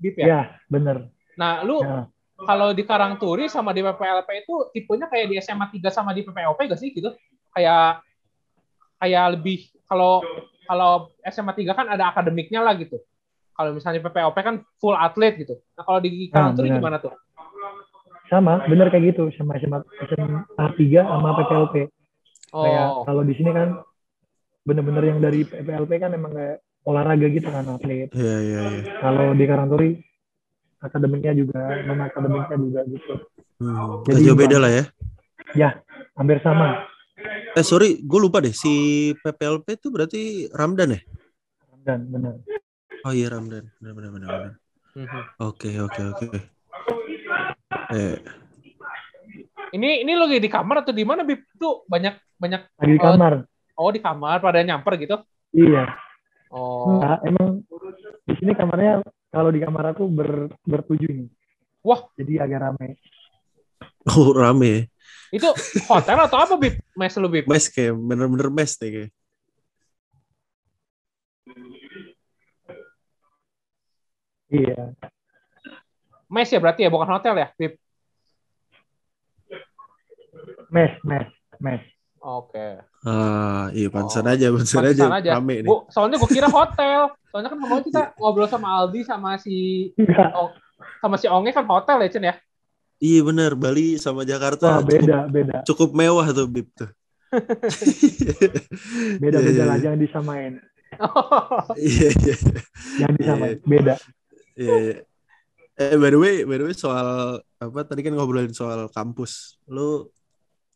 Bib 0.00 0.16
ya. 0.16 0.26
ya 0.26 0.40
bener 0.66 1.12
Nah, 1.36 1.60
lu 1.62 1.80
Ya. 1.80 2.04
kalau 2.40 2.72
di 2.72 2.84
Karangturi 2.84 3.48
sama 3.48 3.72
di 3.72 3.80
PPLP 3.80 4.44
itu 4.44 4.54
tipenya 4.72 5.08
kayak 5.08 5.26
di 5.28 5.36
SMA 5.38 5.68
3 5.68 5.88
sama 5.88 6.10
di 6.12 6.20
PPOP 6.20 6.56
gak 6.68 6.80
sih 6.80 6.92
gitu? 6.92 7.12
Kayak 7.52 8.00
kayak 8.96 9.24
lebih 9.40 9.68
kalau 9.84 10.20
kalau 10.64 11.08
SMA 11.24 11.52
3 11.52 11.72
kan 11.72 11.86
ada 11.88 12.12
akademiknya 12.12 12.60
lah 12.60 12.76
gitu. 12.76 13.00
Kalau 13.52 13.72
misalnya 13.72 14.00
PPOP 14.00 14.36
kan 14.36 14.60
full 14.76 14.96
atlet 14.96 15.36
gitu. 15.36 15.60
Nah, 15.76 15.84
kalau 15.84 16.00
di 16.00 16.28
Karangturi 16.28 16.68
benar. 16.68 16.78
gimana 16.80 16.98
tuh? 17.00 17.12
sama 18.30 18.62
bener 18.70 18.86
kayak 18.94 19.10
gitu 19.10 19.26
sama 19.34 19.58
SMA 19.58 19.82
SMA 20.06 20.66
3 20.78 21.02
sama 21.02 21.34
PPLP 21.34 21.74
kayak 22.46 22.86
Oh, 22.94 23.02
kalau 23.02 23.26
di 23.26 23.34
sini 23.34 23.50
kan 23.50 23.82
bener-bener 24.62 25.02
yang 25.02 25.18
dari 25.18 25.42
PPLP 25.42 25.98
kan 25.98 26.14
emang 26.14 26.30
kayak 26.30 26.62
olahraga 26.86 27.26
gitu 27.28 27.48
kan 27.48 27.64
atlet 27.68 28.08
Iya 28.14 28.36
iya 28.40 28.60
iya. 28.72 28.82
kalau 29.00 29.36
di 29.36 29.44
Karangturi 29.44 29.90
akademiknya 30.80 31.32
juga 31.36 31.60
non 31.84 32.00
akademiknya 32.00 32.56
juga 32.56 32.80
gitu 32.88 33.14
Hmm, 33.60 34.00
Jadi 34.08 34.24
gak 34.24 34.24
jauh 34.24 34.38
beda 34.40 34.56
lah 34.56 34.72
ya. 34.72 34.84
hampir 36.16 36.40
sama 36.40 36.80
Eh 37.52 37.60
sorry, 37.60 38.00
gue 38.00 38.20
lupa 38.22 38.40
deh 38.40 38.56
si 38.56 38.72
PPLP 39.20 39.76
itu 39.76 39.92
berarti 39.92 40.48
Ramdan 40.48 40.96
ya? 40.96 41.00
dan 41.84 42.08
bener 42.08 42.40
Oh 43.04 43.12
iya 43.12 43.28
Ramdan, 43.32 43.68
benar 43.80 43.92
benar 43.96 44.10
benar. 44.16 44.28
benar. 44.32 44.52
mhm. 44.96 45.20
Oke 45.44 45.76
oke 45.76 46.00
oke. 46.08 46.26
Eh, 47.92 48.16
ini 49.76 50.04
ini 50.04 50.12
lo 50.16 50.24
lagi 50.28 50.40
di 50.40 50.48
kamar 50.52 50.84
atau 50.84 50.92
di 50.92 51.04
mana 51.04 51.20
Bib? 51.24 51.44
Tuh 51.56 51.84
banyak 51.84 52.16
banyak 52.40 52.60
lagi 52.80 52.92
di 52.92 53.00
kamar 53.00 53.32
oh 53.76 53.90
di 53.92 54.00
kamar 54.00 54.40
pada 54.40 54.60
nyamper 54.64 54.96
gitu. 55.00 55.16
iya 55.52 55.84
Oh. 56.50 56.98
Nah, 56.98 57.22
emang 57.22 57.62
di 58.26 58.34
sini 58.42 58.52
kamarnya 58.58 59.06
kalau 59.30 59.54
di 59.54 59.62
kamar 59.62 59.94
aku 59.94 60.10
ber, 60.10 60.50
bertujuh 60.66 61.06
nih 61.06 61.30
Wah. 61.86 62.10
jadi 62.18 62.42
agak 62.42 62.58
rame 62.66 62.98
oh 64.10 64.32
rame. 64.34 64.90
Itu 65.30 65.46
hotel 65.86 66.18
atau 66.26 66.38
apa 66.42 66.54
Bib? 66.58 66.74
Mes 66.98 67.14
lu 67.14 67.28
Bib? 67.30 67.46
Mes 67.46 67.66
kayak 67.70 67.94
bener-bener 67.94 68.48
mes 68.50 68.72
deh 68.74 68.90
kayak. 68.90 69.10
iya 74.50 74.94
Mes 76.30 76.50
ya 76.50 76.58
berarti 76.58 76.86
ya 76.86 76.90
bukan 76.90 77.10
hotel 77.10 77.34
ya 77.38 77.48
Bib? 77.54 77.78
mes 80.70 80.92
mes 81.02 81.28
mes 81.58 81.82
Oke. 82.20 82.89
Ah 83.00 83.72
iya 83.72 83.88
pantesan 83.88 84.28
Oh, 84.28 84.32
aja, 84.32 84.46
pantesan 84.52 84.84
aja, 84.84 85.04
Pantesan 85.08 85.12
aja. 85.16 85.30
rame 85.40 85.54
nih. 85.64 85.68
Gua, 85.68 85.88
soalnya 85.88 86.16
gue 86.16 86.30
kira 86.30 86.48
hotel. 86.48 87.00
Soalnya 87.28 87.48
kan 87.48 87.58
kemarin 87.58 87.84
kita 87.84 88.02
ngobrol 88.14 88.44
sama 88.44 88.68
Aldi 88.76 89.00
sama 89.02 89.30
si 89.36 89.56
enggak 89.94 90.52
sama 90.98 91.16
si 91.16 91.26
Onge 91.26 91.50
kan 91.50 91.64
hotel 91.64 91.96
ya 92.00 92.08
Cen 92.08 92.24
ya. 92.24 92.34
Iya 93.00 93.20
bener, 93.24 93.56
Bali 93.56 93.96
sama 93.96 94.22
Jakarta 94.22 94.66
wah 94.68 94.84
cukup, 94.84 94.92
beda 94.92 95.18
beda 95.26 95.56
cukup 95.64 95.90
mewah 95.92 96.28
tuh 96.30 96.44
Bib 96.44 96.68
tuh. 96.74 96.92
beda 99.22 99.38
Iya, 99.38 99.46
beda 99.48 99.56
iya, 99.56 99.64
lah 99.64 99.76
iya. 99.78 99.82
jangan 99.82 99.98
disamain 99.98 100.52
Iya 101.78 102.08
iya 102.12 102.34
jangan 102.98 103.14
disamain 103.16 103.56
beda 103.62 103.94
iya. 104.54 104.76
iya. 104.76 104.94
Eh 105.80 105.96
by 105.96 106.12
the 106.12 106.20
way, 106.20 106.44
by 106.44 106.60
the 106.60 106.68
way 106.68 106.76
soal 106.76 107.40
apa 107.56 107.80
tadi 107.88 108.04
kan 108.04 108.12
ngobrolin 108.12 108.52
soal 108.52 108.92
kampus. 108.92 109.56
Lu 109.64 110.12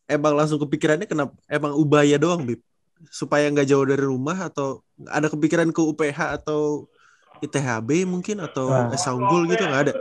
emang 0.05 0.33
langsung 0.33 0.57
kepikirannya 0.57 1.05
kenapa 1.05 1.33
emang 1.47 1.73
Ubaya 1.73 2.15
doang, 2.15 2.43
Bib? 2.43 2.61
Supaya 3.07 3.47
nggak 3.47 3.65
jauh 3.65 3.83
dari 3.83 4.01
rumah 4.01 4.45
atau 4.45 4.79
ada 5.05 5.27
kepikiran 5.27 5.69
ke 5.69 5.81
UPH 5.81 6.15
atau 6.35 6.87
ITHB 7.37 8.05
mungkin 8.05 8.39
atau 8.39 8.69
Nah. 8.69 8.89
Esa 8.89 9.11
Unggul 9.11 9.45
gitu 9.47 9.61
nggak 9.61 9.83
ada? 9.85 9.93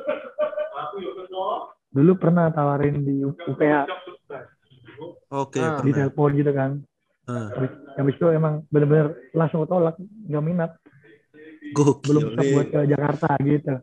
dulu 1.90 2.18
pernah 2.18 2.50
tawarin 2.50 3.02
di 3.02 3.22
UPH 3.22 3.86
Oke, 5.30 5.58
Ah. 5.58 5.78
di 5.78 5.90
pernah. 5.90 5.96
telepon 6.06 6.30
gitu 6.34 6.50
kan 6.50 6.70
Ah, 7.24 7.48
habis, 7.96 8.14
itu 8.14 8.26
emang 8.28 8.66
bener-bener 8.68 9.14
langsung 9.32 9.64
tolak 9.64 9.96
nggak 10.28 10.44
minat 10.44 10.70
belum 11.72 11.94
gokil 11.96 12.18
bisa 12.28 12.42
nih. 12.42 12.52
buat 12.52 12.66
ke 12.68 12.80
Jakarta 12.86 13.28
gitu 13.40 13.74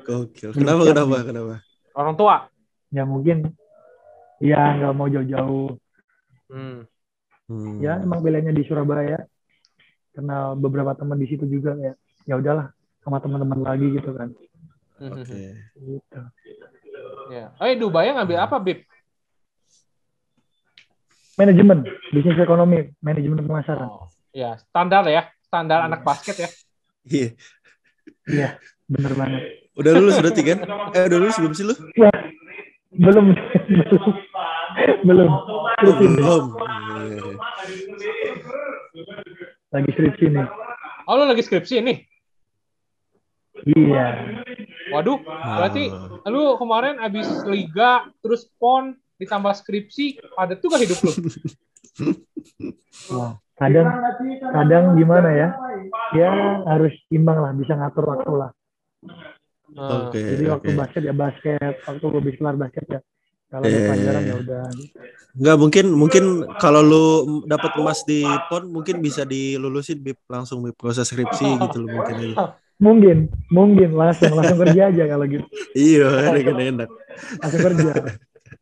Gokil. 0.00 0.48
Belum 0.50 0.58
Kenapa 0.58 0.82
kenapa 0.82 1.16
kenapa? 1.22 1.54
Orang 1.92 2.14
tua. 2.16 2.36
ya 2.88 3.04
mungkin 3.04 3.52
ya 4.40 4.74
nggak 4.74 4.92
mau 4.92 5.06
jauh-jauh 5.06 5.74
Hmm. 6.48 6.80
Hmm. 7.44 7.76
ya 7.78 8.00
emang 8.00 8.20
pilihannya 8.20 8.52
di 8.52 8.64
Surabaya 8.64 9.20
kenal 10.10 10.54
beberapa 10.54 10.92
teman 10.92 11.16
di 11.16 11.26
situ 11.26 11.44
juga 11.44 11.76
ya 11.76 11.92
ya 12.24 12.34
udahlah 12.34 12.72
sama 13.00 13.18
teman-teman 13.18 13.60
lagi 13.60 13.88
gitu 13.90 14.10
kan. 14.12 14.32
Oke. 14.98 15.54
gitu 15.76 16.20
Ya. 17.28 17.52
Eh 17.60 17.76
Dubai 17.76 18.08
ngambil 18.10 18.38
apa 18.40 18.56
Bib? 18.58 18.80
manajemen 21.36 21.86
bisnis 22.10 22.34
ekonomi 22.36 22.90
manajemen 22.98 23.44
pemasaran 23.44 23.86
Oh, 23.86 24.08
ya 24.32 24.58
standar 24.58 25.06
ya, 25.06 25.28
standar 25.44 25.84
anak 25.84 26.02
basket 26.02 26.36
ya. 26.36 26.48
Iya. 27.04 27.28
iya 28.26 28.48
bener 28.84 29.12
banget 29.14 29.42
Udah 29.72 29.92
lulus 29.94 30.18
berarti 30.18 30.42
kan? 30.42 30.58
Eh 30.90 31.06
udah 31.06 31.18
lulus 31.22 31.38
belum 31.38 31.54
sih 31.54 31.62
lu? 31.62 31.74
Wah, 32.02 32.10
belum 32.98 33.24
belum 35.06 35.30
belum 35.80 35.98
belum. 36.18 36.44
Lagi 39.68 39.90
skripsi 39.92 40.24
nih 40.32 40.46
Oh 41.06 41.14
lu 41.16 41.24
lagi 41.24 41.42
skripsi 41.42 41.80
nih? 41.80 41.98
iya 43.64 44.06
Waduh, 44.88 45.20
berarti 45.20 45.92
Ah. 45.92 46.30
lu 46.32 46.56
kemarin 46.56 46.96
abis 46.96 47.28
liga, 47.44 48.08
terus 48.24 48.48
pon, 48.56 48.96
ditambah 49.20 49.52
skripsi, 49.52 50.16
padat 50.32 50.64
juga 50.64 50.80
hidup 50.80 50.96
lu. 51.04 51.12
Wah, 53.12 53.36
kadang 53.58 53.88
kadang 54.40 54.84
gimana 54.96 55.28
ya 55.34 55.48
ya 56.14 56.30
harus 56.64 56.94
imbang 57.10 57.36
lah 57.36 57.52
bisa 57.52 57.74
ngatur 57.76 58.04
waktu 58.06 58.32
lah 58.32 58.50
Hmm. 59.68 60.08
Oke. 60.08 60.16
jadi 60.16 60.44
waktu 60.48 60.68
oke. 60.72 60.78
basket 60.80 61.02
ya 61.04 61.12
basket 61.12 61.72
waktu 61.84 62.04
habis 62.08 62.34
kelar 62.36 62.56
basket 62.56 62.84
ya 62.88 63.00
kalau 63.48 63.64
Eh. 63.64 63.84
pelajaran 63.84 64.22
ya 64.22 64.34
udah 64.36 64.62
Enggak 65.38 65.56
mungkin 65.56 65.84
mungkin 65.92 66.24
kalau 66.56 66.80
lu 66.80 67.04
dapat 67.44 67.76
emas 67.76 68.02
di 68.02 68.20
PON 68.48 68.64
mungkin 68.66 68.98
bisa 68.98 69.22
dilulusin 69.22 70.00
bib 70.00 70.18
langsung 70.26 70.64
gak 70.64 70.74
usah 70.82 71.04
skripsi 71.04 71.46
gitu 71.62 71.84
loh 71.84 71.94
mungkin 71.94 72.14
aja. 72.16 72.26
mungkin 72.78 73.16
mungkin 73.48 73.90
langsung 73.92 74.32
langsung 74.32 74.58
kerja 74.58 74.88
aja 74.88 75.04
kalau 75.06 75.26
gitu 75.26 75.46
Iya, 75.78 76.06
enak 76.28 76.44
enak. 76.48 76.88
langsung 77.38 77.62
kerja 77.62 77.92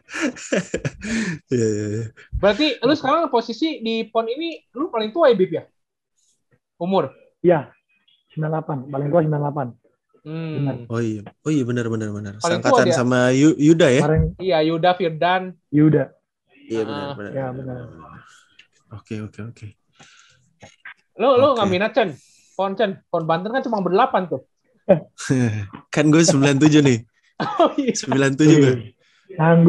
Iya 1.48 1.66
iya 1.66 1.86
iya. 1.88 2.04
Berarti 2.36 2.66
lu 2.78 2.94
sekarang 2.94 3.26
posisi 3.26 3.78
di 3.80 4.06
pon 4.06 4.26
ini, 4.26 4.58
lu 4.72 4.88
paling 4.88 5.10
tua 5.10 5.30
ya 5.30 5.36
Bib 5.36 5.50
ya? 5.50 5.64
Umur? 6.76 7.10
ya 7.40 7.70
98 8.34 8.90
paling 8.90 9.08
tua 9.08 9.20
98 9.22 9.85
Hmm. 10.26 10.52
Benar. 10.58 10.74
Oh 10.90 10.98
iya. 10.98 11.22
Oh 11.40 11.48
iya 11.48 11.62
benar 11.62 11.86
benar 11.86 12.10
benar. 12.10 12.32
Sangkatan 12.42 12.84
dia. 12.84 12.92
sama 12.92 13.30
Yu- 13.30 13.54
Yuda 13.54 13.86
ya? 13.88 14.00
kemarin 14.02 14.22
Iya, 14.36 14.58
Yuda, 14.64 14.90
Firdan. 14.92 15.42
Yuda 15.70 16.04
Iya 16.66 16.82
Ah. 16.82 16.84
benar 16.84 17.08
benar. 17.14 17.32
Ya, 17.32 17.46
benar. 17.54 17.76
Oke 18.92 19.14
oke 19.20 19.40
oke. 19.46 19.66
Lu 21.14 21.28
lu 21.32 21.46
Oke. 21.46 21.52
nggak 21.56 21.68
minat 21.70 21.90
Chen? 21.92 22.08
Pon 22.52 22.72
Chen, 22.72 22.90
pon 23.06 23.22
Banten 23.22 23.48
kan 23.48 23.62
cuma 23.62 23.78
berdelapan 23.78 24.26
tuh. 24.26 24.42
kan 25.94 26.04
gue 26.06 26.20
97 26.20 26.82
nih. 26.82 26.98
Oh 27.60 27.68
iya. 27.76 27.92
97 27.92 28.56
gue. 28.56 28.96
Tahun 29.30 29.60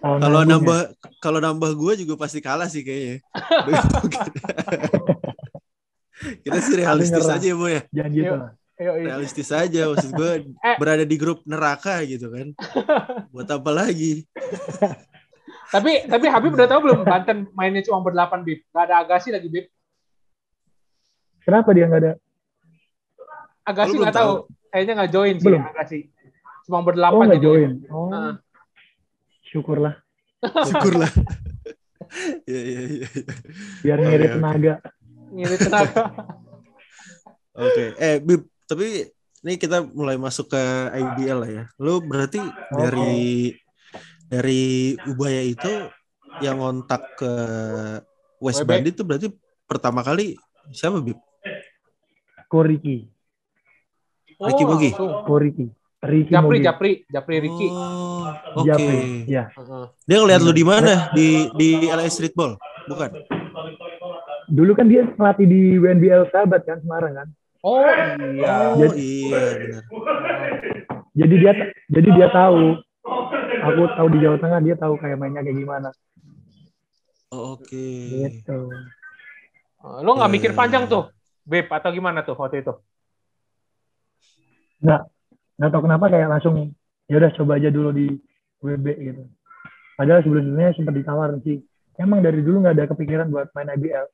Kalau 0.00 0.42
nanggungnya. 0.42 0.44
nambah 0.48 0.78
kalau 1.18 1.38
nambah 1.38 1.70
gue 1.76 1.92
juga 2.00 2.14
pasti 2.16 2.38
kalah 2.38 2.64
sih 2.66 2.80
kayaknya. 2.80 3.20
Kita 6.42 6.58
sih 6.58 6.74
realistis 6.78 7.26
aja 7.26 7.42
ya, 7.42 7.52
Bu 7.52 7.66
ya. 7.66 7.82
Jangan 7.90 8.10
gitu 8.10 8.34
Realistis 8.74 9.48
aja 9.48 9.88
maksud 9.88 10.10
gue 10.12 10.30
Eh. 10.68 10.76
berada 10.76 11.04
di 11.04 11.16
grup 11.16 11.44
neraka 11.44 12.02
gitu 12.02 12.28
kan. 12.28 12.50
Buat 13.32 13.48
apa 13.48 13.70
lagi? 13.70 14.24
Tapi 15.68 16.04
tapi 16.04 16.26
Habib 16.28 16.52
udah 16.52 16.68
tahu 16.68 16.80
belum 16.84 17.00
Banten 17.08 17.48
mainnya 17.52 17.80
cuma 17.80 18.00
berdelapan 18.00 18.40
Bib. 18.42 18.60
Gak 18.68 18.84
ada 18.86 19.00
Agassi 19.00 19.30
lagi 19.30 19.48
Bib. 19.48 19.66
Kenapa 21.42 21.72
dia 21.72 21.86
nggak 21.86 22.00
ada? 22.00 22.12
Agassi 23.62 23.96
nggak 23.96 24.14
tahu. 24.14 24.32
Kayaknya 24.68 24.92
nggak 24.94 25.12
join 25.12 25.34
sih 25.36 25.46
Belum. 25.46 25.62
Agassi. 25.62 25.98
Cuma 26.62 26.78
Oh 26.78 26.84
berdelapan 26.84 27.24
nggak 27.26 27.40
jadi. 27.40 27.46
join. 27.46 27.70
Oh, 27.88 28.32
syukurlah. 29.42 29.94
Syukurlah. 30.42 31.10
Iya 32.44 32.60
iya. 32.62 32.78
Biar 33.80 33.98
ngirit 33.98 34.28
oke. 34.28 34.36
tenaga. 34.36 34.74
Ngirit 35.30 35.58
tenaga. 35.60 36.02
Oke. 37.52 37.84
Eh 37.96 38.16
Bib, 38.20 38.42
tapi 38.72 39.04
ini 39.44 39.60
kita 39.60 39.84
mulai 39.92 40.16
masuk 40.16 40.56
ke 40.56 40.62
IBL 40.96 41.38
lah 41.44 41.50
ya. 41.50 41.64
Lu 41.76 42.00
berarti 42.00 42.40
dari 42.72 43.52
dari 44.32 44.96
Ubaya 45.04 45.44
itu 45.44 45.92
yang 46.40 46.64
ngontak 46.64 47.04
ke 47.20 47.32
West. 48.40 48.64
Bandit 48.64 48.96
itu 48.96 49.04
berarti 49.04 49.28
pertama 49.68 50.00
kali 50.00 50.40
siapa 50.72 51.04
Bib? 51.04 51.20
Koriki. 52.48 53.12
Ricky 54.40 54.64
Bogi. 54.64 54.90
Oh. 54.96 55.22
Koriki. 55.28 55.68
Ricky 56.02 56.34
Japri, 56.34 56.58
Mogi. 56.58 56.66
Japri, 56.66 56.92
Japri 57.06 57.36
Ricky. 57.38 57.68
Oh, 57.70 58.26
Oke. 58.58 58.66
Japri. 58.74 58.98
Ya. 59.30 59.54
Heeh. 59.54 59.84
Dia 60.02 60.16
ngeliat 60.18 60.40
lu 60.42 60.50
di 60.50 60.64
mana? 60.66 61.14
Di 61.14 61.46
di 61.54 61.86
LA 61.86 62.10
Streetball, 62.10 62.58
bukan? 62.90 63.22
Dulu 64.50 64.72
kan 64.74 64.90
dia 64.90 65.06
pelatih 65.06 65.46
di 65.46 65.78
WNBL 65.78 66.26
Sahabat 66.34 66.66
kan 66.66 66.82
Semarang 66.82 67.14
kan. 67.14 67.28
Oh 67.62 67.78
iya. 67.78 68.74
Oh 68.74 68.82
Jadi- 68.82 69.30
iya 69.30 69.42
benar. 69.54 69.82
Jadi 71.12 71.34
dia 71.38 71.52
jadi 71.88 72.08
dia 72.10 72.28
tahu. 72.32 72.80
Aku 73.62 73.82
tahu 73.94 74.08
di 74.10 74.18
Jawa 74.18 74.36
Tengah 74.42 74.60
dia 74.64 74.74
tahu 74.74 74.98
kayak 74.98 75.18
mainnya 75.20 75.46
kayak 75.46 75.54
gimana. 75.54 75.88
Oh, 77.30 77.54
Oke. 77.56 77.86
Gitu. 78.26 78.58
Lo 80.02 80.10
nggak 80.14 80.30
Ya, 80.30 80.34
mikir 80.34 80.50
ya, 80.52 80.58
panjang 80.58 80.84
tuh, 80.86 81.10
Beb 81.42 81.66
atau 81.70 81.90
gimana 81.94 82.22
tuh 82.22 82.34
waktu 82.34 82.62
itu? 82.62 82.74
Nggak 84.82 85.00
nggak 85.58 85.70
tahu 85.70 85.82
kenapa 85.86 86.04
kayak 86.10 86.28
langsung 86.28 86.54
ya 87.06 87.14
udah 87.18 87.30
coba 87.38 87.52
aja 87.58 87.70
dulu 87.70 87.90
di 87.94 88.06
WB 88.62 88.86
gitu. 88.98 89.22
Padahal 89.94 90.22
sebelumnya 90.26 90.74
sempat 90.74 90.94
ditawarin 90.98 91.38
sih. 91.46 91.62
Emang 91.98 92.24
dari 92.24 92.42
dulu 92.42 92.62
nggak 92.66 92.74
ada 92.78 92.90
kepikiran 92.90 93.30
buat 93.30 93.50
main 93.54 93.70
IBL. 93.78 94.06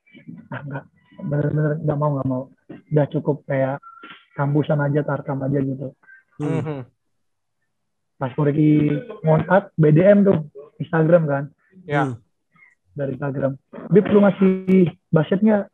Ah 0.53 0.61
nggak 0.61 0.83
bener-bener 1.25 1.73
nggak 1.81 1.97
mau 1.97 2.09
nggak 2.17 2.27
mau. 2.29 2.43
Udah 2.89 3.05
cukup 3.07 3.45
kayak 3.45 3.77
kampusan 4.33 4.79
aja 4.79 5.01
tarkam 5.03 5.41
aja 5.41 5.59
gitu. 5.59 5.93
Hmm. 6.37 6.59
Mhm. 6.59 6.79
Pas 8.15 8.31
Koriki 8.33 8.91
ngontak 9.23 9.71
BDM 9.75 10.23
tuh 10.23 10.37
Instagram 10.77 11.23
kan 11.23 11.43
Ya. 11.85 12.03
Hmm. 12.05 12.15
dari 12.91 13.15
Instagram. 13.15 13.55
Bib 13.89 14.05
lu 14.07 14.19
masih 14.19 14.51
basketnya? 15.07 15.71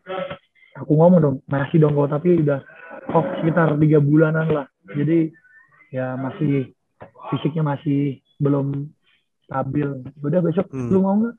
Aku 0.75 0.93
ngomong 0.93 1.19
dong 1.19 1.37
masih 1.47 1.79
dong 1.79 1.95
kok 1.95 2.11
tapi 2.11 2.37
udah 2.37 2.59
off 3.09 3.25
sekitar 3.39 3.79
tiga 3.79 3.97
bulanan 3.97 4.45
lah. 4.47 4.67
Jadi 4.85 5.31
ya 5.89 6.13
masih 6.15 6.75
fisiknya 7.31 7.63
masih 7.65 8.19
belum 8.37 8.91
stabil. 9.47 9.87
Udah 10.19 10.39
besok 10.43 10.67
Hmm. 10.69 10.91
lu 10.91 10.99
mau 11.01 11.15
nggak 11.15 11.35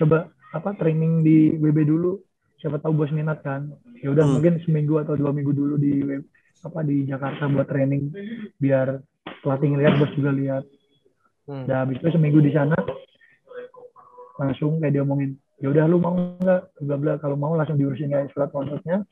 coba 0.00 0.18
apa 0.52 0.70
training 0.74 1.22
di 1.22 1.36
WB 1.54 1.84
dulu? 1.84 2.18
Siapa 2.62 2.78
tahu 2.78 2.94
bos 2.94 3.10
minat 3.10 3.42
kan? 3.42 3.74
Ya 3.98 4.08
udah 4.08 4.22
Hmm. 4.22 4.38
mungkin 4.38 4.62
seminggu 4.62 4.96
atau 4.96 5.18
dua 5.18 5.30
minggu 5.30 5.50
dulu 5.50 5.74
di 5.74 5.98
apa 6.62 6.78
di 6.80 7.02
Jakarta 7.04 7.50
buat 7.50 7.66
training 7.66 8.14
biar 8.56 9.02
pelatih 9.42 9.68
ngeliat 9.68 9.98
bos 9.98 10.14
juga 10.14 10.30
lihat. 10.30 10.62
Hmm. 11.44 11.66
Udah 11.66 11.82
habis 11.82 11.98
itu 11.98 12.08
seminggu 12.08 12.38
di 12.38 12.54
sana 12.54 12.78
langsung 14.32 14.78
kayak 14.78 14.92
dia 14.92 15.02
omongin 15.02 15.30
ya 15.58 15.70
udah 15.70 15.84
lu 15.86 15.98
mau 15.98 16.14
nggak 16.16 16.62
bla 16.80 16.96
bla 16.96 17.12
kalau 17.18 17.36
mau 17.36 17.54
langsung 17.54 17.76
diurusin 17.76 18.10
kayak 18.10 18.32
surat 18.32 18.50
kontraknya 18.50 19.04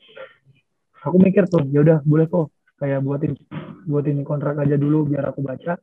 aku 0.98 1.16
mikir 1.20 1.46
tuh 1.46 1.62
ya 1.70 1.84
udah 1.84 2.02
boleh 2.02 2.26
kok 2.26 2.50
kayak 2.74 3.04
buatin 3.04 3.36
buatin 3.84 4.24
kontrak 4.24 4.58
aja 4.58 4.74
dulu 4.74 5.06
biar 5.06 5.30
aku 5.30 5.44
baca 5.44 5.78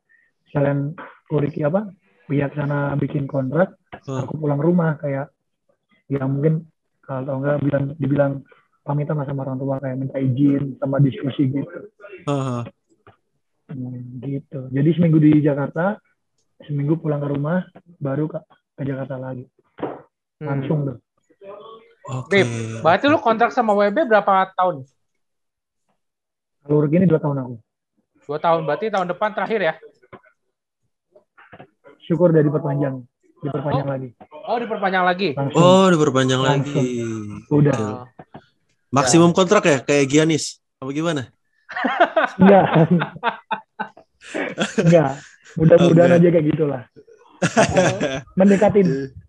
sekalian 0.49 0.97
kuriki 1.29 1.63
apa 1.63 1.87
pihak 2.25 2.51
sana 2.53 2.91
bikin 2.95 3.23
kontrak 3.25 3.77
Oh. 4.03 4.23
aku 4.23 4.39
pulang 4.39 4.59
rumah 4.59 4.95
kayak 4.95 5.31
ya 6.07 6.23
mungkin 6.23 6.63
kalau 7.07 7.39
enggak 7.39 7.63
bilang 7.63 7.85
dibilang 7.95 8.33
pamitan 8.83 9.15
sama 9.23 9.47
orang 9.47 9.57
tua 9.57 9.75
kayak 9.79 9.97
minta 9.97 10.19
izin 10.19 10.75
sama 10.77 10.99
diskusi 10.99 11.47
gitu 11.49 11.79
Haha. 12.27 12.67
Hmm, 13.71 14.19
gitu 14.23 14.67
jadi 14.71 14.89
seminggu 14.95 15.19
di 15.23 15.39
Jakarta 15.39 15.99
seminggu 16.67 16.99
pulang 16.99 17.19
ke 17.23 17.27
rumah 17.31 17.63
baru 17.99 18.27
ke, 18.27 18.39
ke 18.77 18.83
Jakarta 18.83 19.15
lagi 19.15 19.47
Hmm. 20.37 20.53
langsung 20.53 20.85
tuh 20.85 20.97
Oke. 22.07 22.39
Beb, 22.39 22.47
berarti 22.85 23.09
lu 23.09 23.17
kontrak 23.19 23.49
sama 23.51 23.73
WB 23.75 24.05
berapa 24.07 24.53
tahun? 24.55 24.85
kalau 26.61 26.85
ini 26.87 27.09
dua 27.09 27.17
tahun 27.17 27.41
aku 27.41 27.55
Dua 28.29 28.39
tahun, 28.39 28.61
berarti 28.69 28.91
tahun 28.93 29.07
depan 29.11 29.33
terakhir 29.33 29.59
ya? 29.65 29.73
syukur 32.07 32.31
udah 32.31 32.43
diperpanjang 33.37 33.85
diperpanjang 33.85 33.87
lagi 33.87 34.09
Oh, 34.47 34.57
diperpanjang 34.57 35.03
lagi. 35.03 35.29
langsung 35.35 35.59
Oh, 35.59 35.85
diperpanjang 35.91 36.41
Langsung. 36.41 36.79
lagi. 36.79 37.03
udah. 37.51 37.77
Oh. 37.77 38.05
Maksimum 38.89 39.31
kontrak 39.31 39.63
ya 39.63 39.77
kayak 39.79 40.07
Giannis. 40.07 40.63
Apa 40.77 40.89
gimana? 40.89 41.27
enggak 42.37 42.63
enggak 44.79 45.11
mudah-mudahan 45.55 46.09
Oke. 46.09 46.17
aja 46.17 46.29
kayak 46.31 46.45
gitulah 46.47 46.81
mendekati 48.39 48.81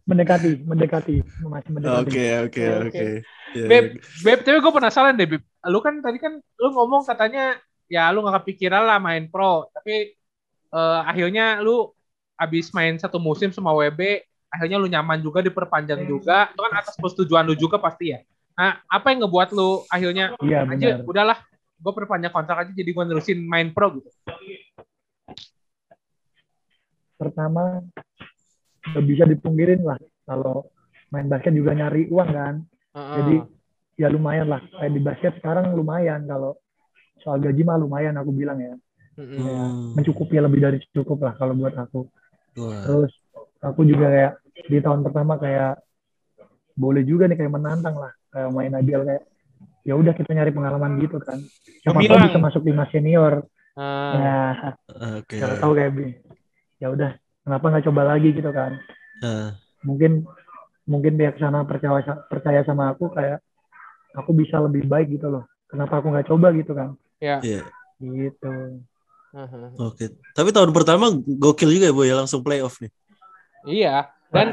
mendekati 0.06 0.50
mendekati 0.62 1.16
masih 1.42 1.70
mendekati 1.74 1.98
Oke, 2.06 2.26
oke, 2.40 2.62
Oke. 2.62 2.86
oke. 2.86 3.06
Ya, 3.48 3.64
Beb, 3.66 3.84
Beb, 4.22 4.38
tapi 4.44 4.60
gue 4.60 4.72
penasaran 4.72 5.16
deh, 5.16 5.26
Beb. 5.26 5.42
Lu 5.66 5.80
kan 5.80 5.98
tadi 5.98 6.16
kan 6.16 6.36
lu 6.38 6.68
ngomong 6.70 7.02
katanya 7.02 7.56
ya 7.88 8.12
lu 8.12 8.20
gak 8.20 8.44
kepikiran 8.44 8.84
lah 8.84 9.00
main 9.00 9.26
pro, 9.26 9.66
tapi 9.72 10.12
eh, 10.70 11.00
akhirnya 11.02 11.58
lu 11.58 11.90
abis 12.38 12.70
main 12.70 12.94
satu 12.96 13.18
musim 13.18 13.50
sama 13.50 13.74
WB, 13.74 14.22
akhirnya 14.48 14.78
lu 14.78 14.86
nyaman 14.86 15.18
juga 15.18 15.42
diperpanjang 15.42 16.06
juga. 16.06 16.48
Itu 16.54 16.60
kan 16.62 16.72
atas 16.78 16.94
persetujuan 16.94 17.44
lu 17.44 17.58
juga 17.58 17.76
pasti 17.82 18.14
ya. 18.14 18.22
Nah, 18.54 18.78
apa 18.86 19.10
yang 19.10 19.26
ngebuat 19.26 19.54
lu 19.54 19.82
akhirnya 19.90 20.34
iya 20.42 20.66
aja 20.66 21.02
benar 21.02 21.06
udahlah, 21.06 21.38
gue 21.78 21.92
perpanjang 21.94 22.34
kontrak 22.34 22.66
aja 22.66 22.72
jadi 22.74 22.90
gue 22.90 23.04
nerusin 23.06 23.38
main 23.42 23.70
pro 23.70 23.98
gitu. 23.98 24.10
pertama 27.18 27.82
nggak 28.94 29.04
bisa 29.04 29.24
dipungkirin 29.26 29.82
lah 29.82 29.98
kalau 30.22 30.70
main 31.10 31.26
basket 31.26 31.50
juga 31.50 31.74
nyari 31.74 32.06
uang 32.08 32.30
kan 32.30 32.54
jadi 32.94 33.34
ya 33.98 34.08
lumayan 34.08 34.46
lah 34.46 34.62
kayak 34.62 34.94
di 34.94 35.00
basket 35.02 35.32
sekarang 35.42 35.74
lumayan 35.74 36.24
kalau 36.30 36.54
soal 37.18 37.42
gaji 37.42 37.66
mah 37.66 37.74
lumayan 37.74 38.14
aku 38.14 38.30
bilang 38.30 38.62
ya. 38.62 38.74
Hmm. 39.18 39.98
mencukupi 39.98 40.38
lebih 40.38 40.62
dari 40.62 40.78
cukup 40.94 41.18
lah 41.26 41.34
kalau 41.34 41.50
buat 41.58 41.74
aku 41.74 42.06
Wah. 42.58 42.82
terus 42.82 43.12
aku 43.62 43.86
juga 43.86 44.10
kayak 44.10 44.32
di 44.66 44.78
tahun 44.82 45.06
pertama 45.06 45.38
kayak 45.38 45.78
boleh 46.78 47.02
juga 47.06 47.30
nih 47.30 47.38
kayak 47.38 47.54
menantang 47.54 47.98
lah 47.98 48.12
kayak 48.34 48.50
main 48.54 48.74
IBL 48.82 49.02
kayak 49.06 49.24
ya 49.82 49.94
udah 49.98 50.12
kita 50.14 50.30
nyari 50.36 50.52
pengalaman 50.52 51.00
gitu 51.02 51.18
kan. 51.18 51.42
Siapa 51.82 52.04
tahu 52.04 52.18
bisa 52.28 52.38
masuk 52.38 52.62
timnas 52.62 52.90
senior. 52.92 53.46
Ah, 53.78 54.10
ya 54.14 54.38
Oke. 55.22 55.38
siapa 55.38 55.54
tahu 55.62 55.72
kayak 55.78 55.90
ya 56.82 56.88
udah 56.92 57.10
kenapa 57.46 57.64
nggak 57.70 57.86
coba 57.90 58.02
lagi 58.14 58.28
gitu 58.34 58.50
kan. 58.50 58.78
Nah, 59.22 59.54
mungkin 59.82 60.26
mungkin 60.84 61.18
pihak 61.18 61.38
sana 61.38 61.62
percaya 61.64 62.02
percaya 62.26 62.60
sama 62.66 62.94
aku 62.94 63.10
kayak 63.14 63.42
aku 64.14 64.30
bisa 64.34 64.58
lebih 64.62 64.86
baik 64.86 65.14
gitu 65.14 65.30
loh. 65.30 65.46
Kenapa 65.70 65.98
aku 65.98 66.14
nggak 66.14 66.28
coba 66.30 66.50
gitu 66.54 66.72
kan. 66.74 66.94
Ya. 67.18 67.42
iya. 67.42 67.62
gitu 67.98 68.78
Oke. 69.78 70.04
Tapi 70.34 70.48
tahun 70.50 70.70
pertama 70.74 71.10
gokil 71.14 71.70
juga 71.70 71.86
ya, 71.88 71.94
Boy, 71.94 72.06
ya 72.10 72.16
langsung 72.18 72.42
playoff 72.42 72.80
nih. 72.82 72.90
Iya. 73.68 74.10
Dan 74.32 74.52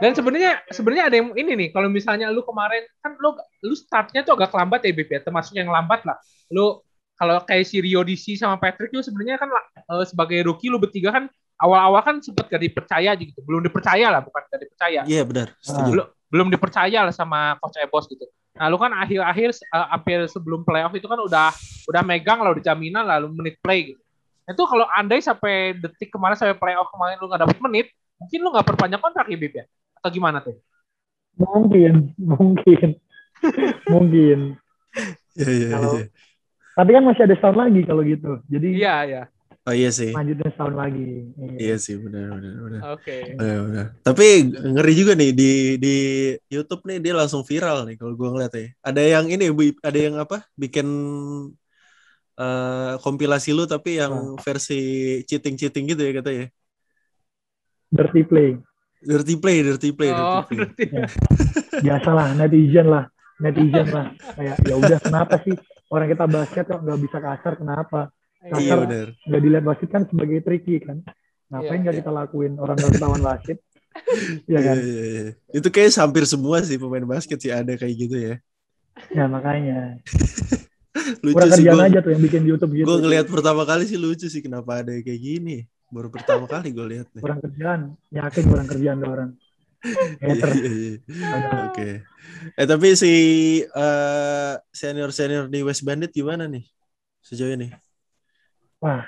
dan 0.00 0.16
sebenarnya 0.16 0.64
sebenarnya 0.72 1.04
ada 1.12 1.16
yang 1.20 1.28
ini 1.36 1.52
nih 1.54 1.68
kalau 1.76 1.92
misalnya 1.92 2.32
lu 2.32 2.40
kemarin 2.40 2.88
kan 3.04 3.12
lu 3.20 3.36
lu 3.60 3.76
startnya 3.76 4.24
tuh 4.24 4.32
agak 4.32 4.48
lambat 4.56 4.80
ya 4.80 4.96
Bip 4.96 5.12
ya 5.12 5.20
termasuk 5.20 5.52
yang 5.52 5.68
lambat 5.68 6.00
lah 6.08 6.16
lu 6.48 6.80
kalau 7.20 7.36
kayak 7.44 7.68
si 7.68 7.84
Rio 7.84 8.00
DC 8.00 8.40
sama 8.40 8.56
Patrick 8.56 8.88
lu 8.96 9.04
sebenarnya 9.04 9.36
kan 9.36 9.52
eh, 9.52 10.04
sebagai 10.08 10.40
rookie 10.48 10.72
lu 10.72 10.80
bertiga 10.80 11.12
kan 11.12 11.28
awal-awal 11.60 12.00
kan 12.00 12.16
sempet 12.24 12.48
gak 12.48 12.64
dipercaya 12.64 13.12
aja 13.12 13.20
gitu 13.20 13.44
belum 13.44 13.60
dipercaya 13.60 14.08
lah 14.08 14.24
bukan 14.24 14.40
gak 14.48 14.60
dipercaya 14.64 15.00
Iya, 15.04 15.22
benar. 15.28 15.52
Setuju. 15.60 15.90
belum 15.92 16.06
belum 16.32 16.46
dipercaya 16.48 16.98
lah 17.04 17.12
sama 17.12 17.60
coach 17.60 17.76
Ebos 17.76 18.08
gitu 18.08 18.24
nah 18.56 18.72
lu 18.72 18.80
kan 18.80 18.96
akhir-akhir 18.96 19.52
eh, 19.52 19.86
hampir 19.92 20.18
sebelum 20.32 20.64
playoff 20.64 20.96
itu 20.96 21.04
kan 21.04 21.20
udah 21.20 21.52
udah 21.92 22.02
megang 22.08 22.40
lah 22.40 22.56
udah 22.56 22.64
jaminan 22.64 23.04
lah 23.04 23.20
lu 23.20 23.36
menit 23.36 23.60
play 23.60 23.92
gitu 23.92 24.00
Itu 24.50 24.66
kalau 24.66 24.86
andai 24.90 25.22
sampai 25.22 25.78
detik 25.78 26.10
kemarin 26.10 26.34
sampai 26.34 26.58
playoff 26.58 26.90
kemarin 26.90 27.16
lu 27.18 27.26
nggak 27.30 27.42
dapet 27.46 27.58
menit, 27.62 27.86
mungkin 28.18 28.38
lu 28.42 28.48
nggak 28.50 28.66
perpanjang 28.66 29.02
kontrak 29.02 29.26
ya 29.30 29.38
Bib 29.38 29.54
ya? 29.54 29.64
Atau 30.02 30.10
gimana 30.10 30.42
tuh? 30.42 30.58
Mungkin, 31.38 32.12
mungkin, 32.34 32.88
mungkin. 33.86 34.38
Iya, 35.38 35.48
iya, 35.48 35.68
Kalau- 35.70 35.96
iya. 36.02 36.06
Tapi 36.70 36.90
kan 36.96 37.02
masih 37.04 37.22
ada 37.28 37.34
setahun 37.36 37.58
lagi 37.60 37.80
kalau 37.84 38.02
gitu. 38.06 38.30
Jadi 38.48 38.68
Iya, 38.80 38.96
iya. 39.04 39.22
Oh 39.68 39.76
iya 39.76 39.92
sih. 39.92 40.08
lanjutnya 40.16 40.48
setahun 40.56 40.72
lagi. 40.72 41.28
Iya. 41.36 41.56
Iya 41.60 41.76
sih, 41.76 42.00
benar 42.00 42.32
benar 42.32 42.54
benar. 42.64 42.80
Oke. 42.96 43.16
Benar, 43.36 43.58
benar. 43.68 43.86
Tapi 44.00 44.26
ngeri 44.48 44.92
juga 44.96 45.12
nih 45.12 45.30
di 45.36 45.50
di 45.76 45.94
YouTube 46.48 46.88
nih 46.88 46.96
dia 47.04 47.12
langsung 47.12 47.44
viral 47.44 47.84
nih 47.84 48.00
kalau 48.00 48.16
gua 48.16 48.32
ngeliat 48.32 48.52
ya. 48.56 48.66
Ada 48.80 49.02
yang 49.04 49.26
ini 49.28 49.52
ada 49.84 49.98
yang 50.00 50.16
apa? 50.16 50.48
Bikin 50.56 50.86
eh, 52.40 52.92
kompilasi 52.98 53.52
lu 53.52 53.68
tapi 53.68 54.00
yang 54.00 54.40
versi 54.40 54.80
cheating-cheating 55.28 55.84
gitu 55.86 56.00
ya 56.00 56.12
katanya. 56.18 56.46
Dirty 57.90 58.22
play. 58.22 58.50
Dirty 59.00 59.34
play, 59.36 59.56
dirty 59.60 59.90
play, 59.92 60.10
Oh, 60.10 60.44
dirty 60.44 60.46
play. 60.46 60.58
berarti. 60.60 60.84
Biasalah 61.80 62.26
netizen 62.36 62.86
lah, 62.86 63.04
netizen 63.38 63.88
lah. 63.88 64.06
Kayak 64.36 64.56
ya 64.62 64.74
udah 64.76 64.98
kenapa 65.00 65.34
sih 65.40 65.56
orang 65.88 66.08
kita 66.08 66.24
basket 66.26 66.64
kok 66.64 66.80
nggak 66.80 67.00
bisa 67.00 67.18
kasar 67.18 67.52
kenapa? 67.56 68.00
Iya 68.40 68.52
Kasar 68.52 68.76
benar. 68.84 69.06
nggak 69.26 69.40
dilihat 69.42 69.64
wasit 69.64 69.88
kan 69.90 70.02
sebagai 70.04 70.38
tricky 70.40 70.80
kan? 70.80 71.00
Ngapain 71.50 71.76
Iya, 71.76 71.82
nggak 71.82 71.94
iya. 71.96 72.00
kita 72.04 72.10
lakuin 72.12 72.52
orang 72.56 72.76
nggak 72.78 72.92
ketahuan 72.94 73.22
wasit? 73.24 73.58
Iya 74.46 74.46
Iya, 74.46 74.60
kan? 74.62 74.76
iya, 74.78 75.02
iya. 75.02 75.24
Itu 75.50 75.68
kayak 75.68 75.90
hampir 75.98 76.24
semua 76.24 76.62
sih 76.62 76.78
pemain 76.78 77.04
basket 77.04 77.38
sih 77.42 77.50
ada 77.50 77.72
kayak 77.74 77.94
gitu 77.98 78.16
ya. 78.16 78.34
Ya 79.10 79.24
makanya. 79.26 79.98
Lucu 81.22 81.34
Kurang 81.38 81.50
sih 81.54 81.62
kerjaan 81.62 81.78
gua. 81.78 81.86
aja 81.86 81.98
tuh 82.02 82.10
yang 82.10 82.22
bikin 82.22 82.42
YouTube 82.42 82.72
gitu. 82.74 82.86
Gue 82.86 82.96
ngelihat 82.98 83.26
pertama 83.30 83.62
kali 83.62 83.86
sih 83.86 83.94
lucu 83.94 84.26
sih 84.26 84.42
kenapa 84.42 84.82
ada 84.82 84.90
kayak 84.90 85.20
gini. 85.22 85.64
Baru 85.90 86.10
pertama 86.10 86.50
kali 86.50 86.74
gue 86.74 86.86
lihat 86.98 87.06
nih. 87.14 87.22
Kurang 87.22 87.38
kerjaan. 87.38 87.80
Yakin 88.10 88.42
kurang 88.46 88.66
kerjaan 88.66 88.96
tuh 88.98 89.10
orang. 89.10 89.30
Hater. 90.20 90.50
Iya, 90.52 90.70
iya, 90.70 90.90
iya. 91.00 91.38
Oke. 91.70 91.88
Eh 92.58 92.66
tapi 92.66 92.88
si 92.98 93.12
senior 94.70 95.10
senior 95.14 95.46
di 95.46 95.62
West 95.62 95.86
Bandit 95.86 96.10
gimana 96.10 96.44
nih 96.50 96.66
sejauh 97.22 97.54
ini? 97.54 97.70
Wah. 98.82 99.06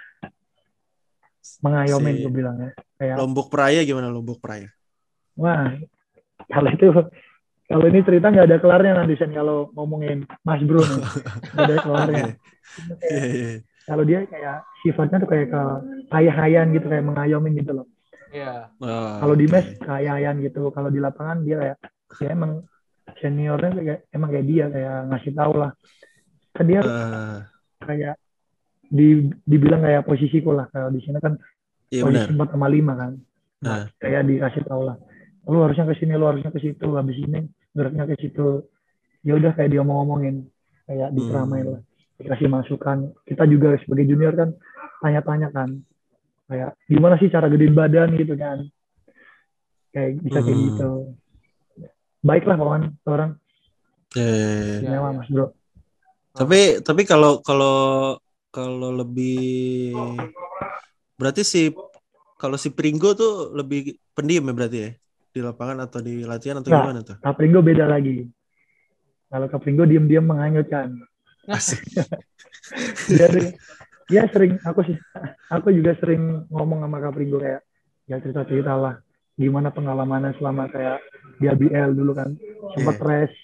Mengayomin 1.62 2.14
Si- 2.14 2.22
gue 2.24 2.32
bilang 2.32 2.56
ya. 2.56 2.70
Kayak 2.96 3.16
Lombok 3.18 3.50
Praya 3.50 3.82
gimana 3.82 4.06
Lombok 4.08 4.38
Praya? 4.38 4.70
Wah, 5.34 5.74
kalau 6.46 6.70
itu 6.70 6.86
kalau 7.72 7.84
ini 7.88 8.04
cerita 8.04 8.28
nggak 8.28 8.46
ada 8.52 8.58
kelarnya 8.60 8.92
nanti 9.00 9.16
Sen 9.16 9.32
kalau 9.32 9.72
ngomongin 9.72 10.28
Mas 10.44 10.60
Bro 10.60 10.84
nih. 10.84 11.00
Nggak 11.56 11.64
ada 11.64 11.76
kelarnya. 11.80 12.24
Iya, 13.00 13.24
iya. 13.32 13.52
Kalau 13.88 14.04
dia 14.04 14.20
kayak 14.28 14.56
sifatnya 14.84 15.16
tuh 15.24 15.30
kayak 15.32 15.48
ke 15.48 15.62
hayah-hayan 16.12 16.76
gitu 16.76 16.86
kayak 16.92 17.08
mengayomin 17.08 17.56
gitu 17.56 17.72
loh. 17.72 17.86
Iya. 18.28 18.68
Oh, 18.76 19.16
Kalau 19.24 19.34
di 19.34 19.48
mes 19.48 19.66
hayah-hayan 19.88 20.44
gitu. 20.44 20.68
Kalau 20.68 20.92
di 20.92 21.00
lapangan 21.00 21.40
dia 21.48 21.56
kayak 21.56 21.76
ya 22.20 22.28
emang 22.36 22.52
seniornya 23.18 23.70
kayak 23.72 23.98
emang 24.12 24.28
kayak 24.28 24.46
dia 24.46 24.64
kayak 24.68 24.96
ngasih 25.08 25.32
tahu 25.32 25.52
lah. 25.56 25.70
Kan 26.52 26.64
dia 26.68 26.80
Eh, 26.84 27.38
kayak 27.88 28.14
di 28.92 29.32
dibilang 29.48 29.80
kayak 29.80 30.04
posisiku 30.04 30.52
lah. 30.52 30.68
Kalau 30.68 30.92
di 30.92 31.00
sini 31.00 31.16
kan 31.24 31.40
Iya 31.88 32.04
posisi 32.04 32.36
4 32.36 32.52
sama 32.52 32.68
5 32.68 32.92
kan. 33.00 33.12
Nah, 33.62 33.84
kayak 33.96 34.28
dikasih 34.28 34.62
tahu 34.68 34.82
lah. 34.92 34.96
Lu 35.48 35.58
harusnya 35.64 35.88
ke 35.88 35.94
sini, 35.98 36.14
lu 36.16 36.24
harusnya 36.24 36.50
ke 36.54 36.60
situ, 36.62 36.86
habis 36.94 37.18
ini 37.18 37.46
geraknya 37.72 38.04
ke 38.08 38.14
situ. 38.20 38.68
Ya 39.22 39.38
udah 39.38 39.52
kayak 39.54 39.70
dia 39.72 39.82
ngomongin 39.82 40.48
kayak 40.86 41.14
diceramain 41.14 41.64
Hmm. 41.64 41.72
lah. 41.78 41.82
Dikasih 42.22 42.48
masukan. 42.48 42.98
Kita 43.26 43.44
juga 43.48 43.74
sebagai 43.82 44.06
junior 44.06 44.34
kan 44.34 44.50
tanya-tanya 45.00 45.48
kan. 45.50 45.82
Kayak 46.46 46.76
gimana 46.86 47.14
sih 47.18 47.32
cara 47.32 47.48
gedein 47.48 47.74
badan 47.74 48.14
gitu 48.14 48.34
kan. 48.36 48.66
Kayak 49.90 50.20
bisa 50.22 50.38
kayak 50.40 50.58
Hmm. 50.58 50.66
gitu. 50.70 50.90
Baiklah 52.22 52.54
kawan, 52.54 52.82
orang 53.02 53.30
Iya, 54.12 54.28
iya, 54.28 54.44
iya. 54.46 54.76
Iya, 54.78 54.90
nyawa 54.92 55.08
iya. 55.08 55.18
Mas 55.18 55.28
Bro. 55.32 55.46
Tapi 56.32 56.60
tapi 56.84 57.02
kalau 57.04 57.40
kalau 57.40 57.76
kalau 58.52 58.90
lebih 58.92 59.96
berarti 61.16 61.42
si 61.44 61.72
kalau 62.36 62.56
si 62.60 62.68
Pringgo 62.72 63.16
tuh 63.16 63.56
lebih 63.56 63.96
pendiam 64.12 64.44
ya 64.44 64.52
berarti 64.52 64.78
ya 64.80 64.90
di 65.32 65.40
lapangan 65.40 65.78
atau 65.82 65.98
di 65.98 66.22
latihan 66.22 66.60
atau 66.60 66.68
Nah. 66.68 66.78
gimana 66.84 67.00
tuh? 67.00 67.16
Kapringo 67.18 67.60
beda 67.60 67.88
lagi. 67.88 68.28
Kalau 69.26 69.48
Kapringo 69.48 69.84
diam-diam 69.84 70.28
menghanyutkan. 70.28 70.92
Asik. 71.48 71.80
dia 73.10 73.26
sering, 73.26 73.48
dia 74.06 74.22
sering 74.30 74.52
aku 74.62 74.80
sih 74.84 74.94
aku 75.48 75.74
juga 75.74 75.98
sering 75.98 76.46
ngomong 76.46 76.78
sama 76.80 77.02
Kapringo 77.02 77.42
kayak 77.42 77.66
ya 78.06 78.22
cerita 78.22 78.46
cerita 78.46 78.72
lah 78.72 78.94
gimana 79.34 79.68
pengalamannya 79.68 80.36
selama 80.36 80.68
kayak 80.68 81.02
di 81.36 81.48
ABL 81.48 81.90
dulu 81.92 82.14
kan 82.14 82.30
sempat 82.72 82.94
Iya. 82.94 83.04
rest 83.04 83.36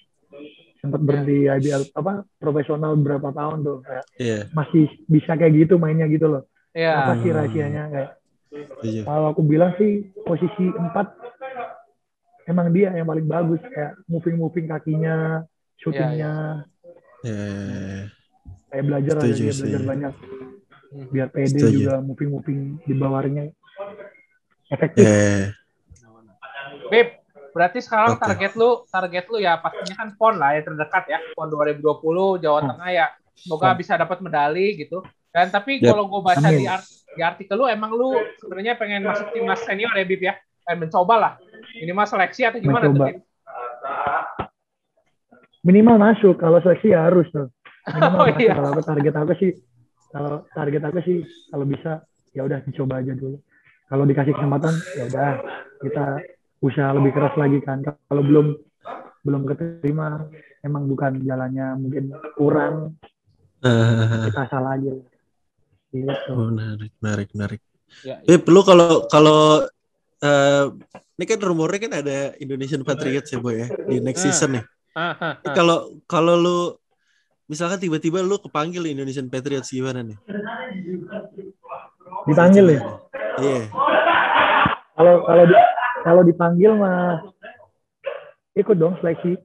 sempat 0.79 1.01
berhenti 1.01 1.51
IBL 1.51 1.91
apa 1.91 2.23
profesional 2.39 2.95
berapa 2.95 3.35
tahun 3.35 3.59
tuh 3.61 3.83
kayak 3.83 4.05
Iya. 4.17 4.41
masih 4.53 4.87
bisa 5.05 5.35
kayak 5.35 5.59
gitu 5.59 5.75
mainnya 5.75 6.07
gitu 6.07 6.29
loh 6.29 6.47
Iya. 6.71 6.95
apa 6.95 7.13
sih 7.19 7.31
rahasianya 7.33 7.83
kayak 7.91 8.11
Setuju. 8.49 9.01
kalau 9.03 9.27
aku 9.29 9.43
bilang 9.43 9.75
sih 9.75 10.07
posisi 10.23 10.71
empat 10.71 11.11
emang 12.49 12.67
dia 12.71 12.89
yang 12.91 13.05
paling 13.05 13.25
bagus 13.25 13.61
kayak 13.63 13.93
moving 14.07 14.37
moving 14.37 14.67
kakinya 14.67 15.45
shootingnya 15.77 16.65
Iya, 17.19 17.35
iya, 17.35 17.51
iya. 17.61 18.01
kayak 18.69 18.85
belajar 18.85 19.15
aja 19.17 19.27
Setuju, 19.29 19.43
dia 19.43 19.53
belajar 19.55 19.83
banyak 19.85 20.15
Hmm. 20.89 21.05
biar 21.13 21.29
pede 21.29 21.53
Setuju. 21.53 21.79
juga 21.79 21.95
moving 22.01 22.31
moving 22.31 22.61
di 22.81 22.95
bawahnya 22.95 23.53
efektif 24.69 25.05
iya. 25.05 25.53
Beb, 26.89 27.21
berarti 27.51 27.79
sekarang 27.79 28.17
Oke. 28.17 28.25
target 28.25 28.53
lu 28.55 28.71
target 28.87 29.25
lu 29.29 29.37
ya 29.37 29.57
pastinya 29.59 29.95
kan 29.99 30.09
PON 30.15 30.35
lah 30.35 30.57
ya 30.57 30.65
terdekat 30.65 31.05
ya 31.07 31.19
PON 31.35 31.49
2020 31.51 31.85
Jawa 32.41 32.59
Hmm. 32.59 32.71
Tengah 32.73 32.91
ya 32.91 33.07
semoga 33.35 33.69
Hmm. 33.69 33.77
bisa 33.77 33.93
dapat 33.95 34.19
medali 34.19 34.67
gitu 34.77 35.05
dan 35.29 35.49
tapi 35.49 35.77
Yap. 35.77 35.93
kalau 35.93 36.09
gue 36.09 36.21
baca 36.23 36.41
Amin. 36.43 36.57
di, 36.57 36.67
art- 36.67 36.89
di 37.11 37.21
artikel 37.21 37.55
lu 37.55 37.67
emang 37.67 37.93
lu 37.93 38.09
sebenarnya 38.39 38.75
pengen 38.75 39.05
masuk 39.05 39.29
timnas 39.31 39.61
senior 39.61 39.93
ya 39.93 40.05
Bib 40.05 40.23
ya 40.23 40.35
pengen 40.65 40.79
mencoba 40.83 41.15
lah 41.15 41.33
minimal 41.75 42.07
seleksi 42.07 42.43
atau 42.45 42.59
gimana 42.59 42.85
Mencoba. 42.87 43.07
tuh 43.07 43.21
minimal 45.61 45.97
masuk 46.01 46.35
kalau 46.39 46.59
seleksi 46.61 46.95
ya 46.95 47.07
harus 47.07 47.29
tuh. 47.29 47.51
Minimal 47.89 48.15
Oh, 48.15 48.27
masuk. 48.27 48.41
iya. 48.41 48.53
kalau 48.55 48.81
target 48.81 49.15
aku 49.15 49.33
sih 49.37 49.51
kalau 50.09 50.35
target 50.51 50.83
aku 50.83 50.99
sih 51.05 51.19
kalau 51.49 51.65
bisa 51.65 51.93
ya 52.33 52.43
udah 52.45 52.59
dicoba 52.63 53.01
aja 53.01 53.13
dulu. 53.13 53.37
Kalau 53.89 54.05
dikasih 54.05 54.33
kesempatan 54.33 54.75
ya 54.95 55.03
udah 55.07 55.31
kita 55.81 56.05
usaha 56.61 56.91
lebih 56.93 57.13
keras 57.13 57.35
lagi 57.35 57.59
kan. 57.61 57.81
Kalau 57.83 58.23
belum 58.23 58.47
belum 59.25 59.43
keterima 59.45 60.25
emang 60.63 60.87
bukan 60.87 61.21
jalannya 61.21 61.77
mungkin 61.77 62.05
kurang. 62.35 62.97
Eh, 63.59 64.31
kita 64.31 64.47
salah 64.47 64.79
aja. 64.79 64.95
Gitu 65.89 66.31
menarik, 66.31 66.93
menarik, 67.01 67.29
menarik. 67.35 67.61
Ya, 68.05 68.21
Beb, 68.21 68.45
lu 68.47 68.61
kalau 68.61 69.09
kalau 69.09 69.65
eh, 70.21 70.65
ini 71.19 71.27
kan 71.27 71.39
rumornya 71.41 71.79
kan 71.81 71.93
ada 71.97 72.19
Indonesian 72.39 72.81
Patriots 72.81 73.27
ya 73.29 73.39
boy 73.39 73.59
ya 73.59 73.67
di 73.85 73.99
next 73.99 74.23
Ah. 74.23 74.25
season 74.25 74.51
nih. 74.55 74.65
Ah, 74.95 75.03
ah, 75.13 75.33
Ini 75.37 75.45
ah. 75.45 75.53
Kalau 75.53 75.77
kalau 76.07 76.35
lu 76.35 76.59
misalkan 77.45 77.77
tiba-tiba 77.77 78.19
lu 78.21 78.39
kepanggil 78.39 78.87
Indonesian 78.87 79.27
Patriots 79.27 79.69
gimana 79.69 80.01
nih? 80.01 80.15
dipanggil 82.25 82.67
ya 82.71 82.83
Iya. 83.39 83.63
kalau 84.93 85.15
kalau 85.23 85.45
di, 85.45 85.55
kalau 86.03 86.23
dipanggil 86.23 86.71
mah 86.73 87.23
ikut 88.55 88.77
dong 88.77 88.95
seleksi 88.99 89.39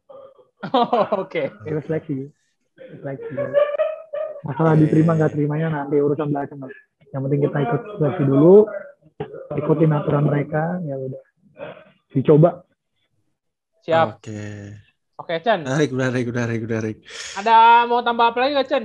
Oh, 0.65 0.87
Oke. 1.19 1.51
ikut 1.61 1.83
seleksi 1.83 2.27
seleksi 2.97 3.33
masalah 4.41 4.75
diterima 4.75 5.13
nggak 5.13 5.33
terimanya 5.33 5.67
nanti 5.69 5.97
urusan 5.97 6.29
belakang 6.29 6.59
lah. 6.59 6.71
yang 7.09 7.21
penting 7.21 7.41
kita 7.41 7.57
ikut 7.61 7.81
seleksi 7.97 8.23
dulu 8.23 8.55
ikutin 9.53 9.91
aturan 9.91 10.23
mereka 10.23 10.79
ya 10.83 10.95
udah 10.97 11.21
dicoba 12.13 12.63
Siap. 13.83 14.23
Oke. 14.23 14.79
Oke, 15.19 15.43
Chen. 15.43 15.59
Menarik, 15.67 15.91
menarik, 15.91 16.25
menarik, 16.31 16.59
menarik. 16.63 16.97
Ada 17.35 17.83
mau 17.83 17.99
tambah 17.99 18.31
apa 18.31 18.37
lagi 18.39 18.51
nggak, 18.55 18.67
Chen? 18.71 18.83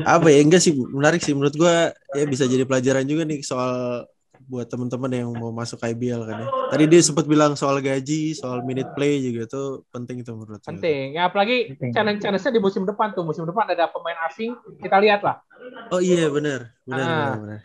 Apa 0.00 0.32
ya 0.32 0.40
enggak 0.40 0.64
sih 0.64 0.72
menarik 0.74 1.20
sih 1.22 1.36
menurut 1.36 1.54
gua 1.54 1.92
ya 2.16 2.24
bisa 2.26 2.48
jadi 2.50 2.66
pelajaran 2.66 3.06
juga 3.06 3.22
nih 3.22 3.46
soal 3.46 4.02
buat 4.44 4.66
teman-teman 4.66 5.08
yang 5.12 5.30
mau 5.36 5.54
masuk 5.54 5.78
IBL 5.80 6.24
kan 6.26 6.36
ya. 6.36 6.48
Tadi 6.72 6.84
dia 6.90 7.00
sempat 7.00 7.24
bilang 7.24 7.54
soal 7.54 7.78
gaji, 7.78 8.34
soal 8.34 8.60
minute 8.66 8.90
play 8.92 9.20
juga 9.22 9.46
itu 9.46 9.62
penting 9.88 10.20
itu 10.24 10.32
menurut 10.34 10.60
saya. 10.60 10.74
Penting. 10.74 11.14
Ya 11.14 11.28
apalagi 11.30 11.76
challenge-challenge-nya 11.78 12.52
di 12.52 12.60
musim 12.60 12.82
depan 12.84 13.12
tuh. 13.14 13.22
Musim 13.24 13.46
depan 13.46 13.68
ada 13.70 13.88
pemain 13.88 14.16
asing. 14.26 14.52
Kita 14.82 14.96
lihat 15.00 15.22
lah. 15.22 15.40
Oh 15.88 16.00
iya 16.02 16.28
benar, 16.28 16.72
benar, 16.84 17.04
Ah, 17.04 17.12
benar, 17.14 17.36
benar. 17.40 17.60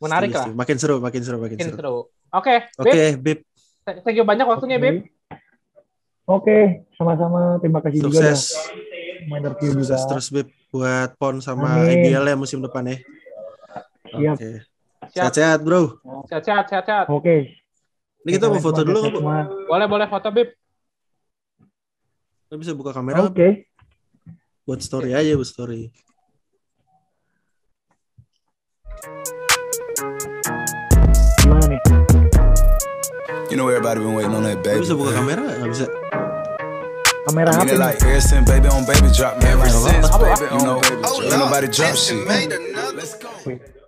Menarik 0.00 0.28
Setuju, 0.28 0.36
lah. 0.36 0.44
setuju. 0.48 0.58
Makin 0.58 0.76
seru, 0.76 0.96
makin 1.00 1.20
seru, 1.24 1.36
makin 1.38 1.56
Mungkin 1.56 1.68
seru. 1.72 1.78
seru. 1.78 1.96
Oke, 2.30 2.54
Oke, 2.78 3.18
Beb. 3.18 3.22
Bib, 3.22 3.38
Thank 4.04 4.16
you 4.16 4.24
banyak 4.24 4.46
waktunya, 4.46 4.78
Oke. 4.78 4.84
Beb. 4.86 4.96
oke 6.30 6.58
sama-sama 6.94 7.58
terima 7.58 7.82
kasih 7.82 8.06
juga 8.06 8.22
dah 8.22 8.38
sukses. 8.38 8.54
juga 9.58 9.82
Sukses 9.82 10.02
terus 10.06 10.26
Bib 10.30 10.48
buat 10.70 11.10
PON 11.18 11.42
sama 11.42 11.82
Amin. 11.82 12.06
IBL 12.06 12.22
ya 12.30 12.36
musim 12.38 12.62
depan 12.62 12.86
ya. 12.86 12.96
Siap. 14.10 14.36
Oke. 14.38 14.50
Siap. 15.10 15.32
Sehat-sehat, 15.32 15.58
Bro. 15.66 15.98
Sehat-sehat, 16.30 16.64
sehat-sehat. 16.70 17.06
Oke. 17.10 17.58
Ini 18.22 18.30
kita 18.36 18.46
mau 18.46 18.62
foto 18.62 18.84
dulu. 18.86 19.00
Boleh, 19.66 19.86
boleh 19.90 20.06
foto, 20.06 20.28
Bib. 20.30 20.54
Lo 22.50 22.54
bisa 22.58 22.74
buka 22.74 22.94
kamera? 22.94 23.26
Oke. 23.26 23.66
buat 24.68 24.78
story 24.86 25.18
aja, 25.18 25.34
buat 25.34 25.50
story. 25.50 25.90
Gimana 31.42 31.66
nih? 31.66 31.89
You 33.50 33.56
know 33.56 33.66
everybody 33.66 33.98
been 33.98 34.14
waiting 34.14 34.32
on 34.32 34.44
that 34.44 34.62
baby. 34.62 34.78
bisa 34.86 34.94
buka 34.94 35.10
kamera 35.10 35.42
nggak? 35.42 35.56
Nggak 35.58 35.70
bisa. 35.74 35.86
Kamera 37.26 37.50
I 37.50 37.58
mean 37.66 37.74
it 37.74 37.82
like 37.82 37.98
ever 37.98 38.22
since 38.22 38.46
baby 38.46 38.70
on 38.70 38.86
baby 38.86 39.10
drop, 39.10 39.42
man. 39.42 39.58
Ever 39.58 39.66
Ever 39.66 39.74
since 39.74 40.06
since 40.06 40.14
baby 40.14 40.38
baby 40.38 40.54
on 40.54 40.78
baby 40.78 41.02
drop. 41.02 41.34
Nobody 41.34 41.66
drop 41.66 41.94
shit. 41.98 42.22
made 42.30 42.54
another. 42.54 43.02
Wait. 43.42 43.79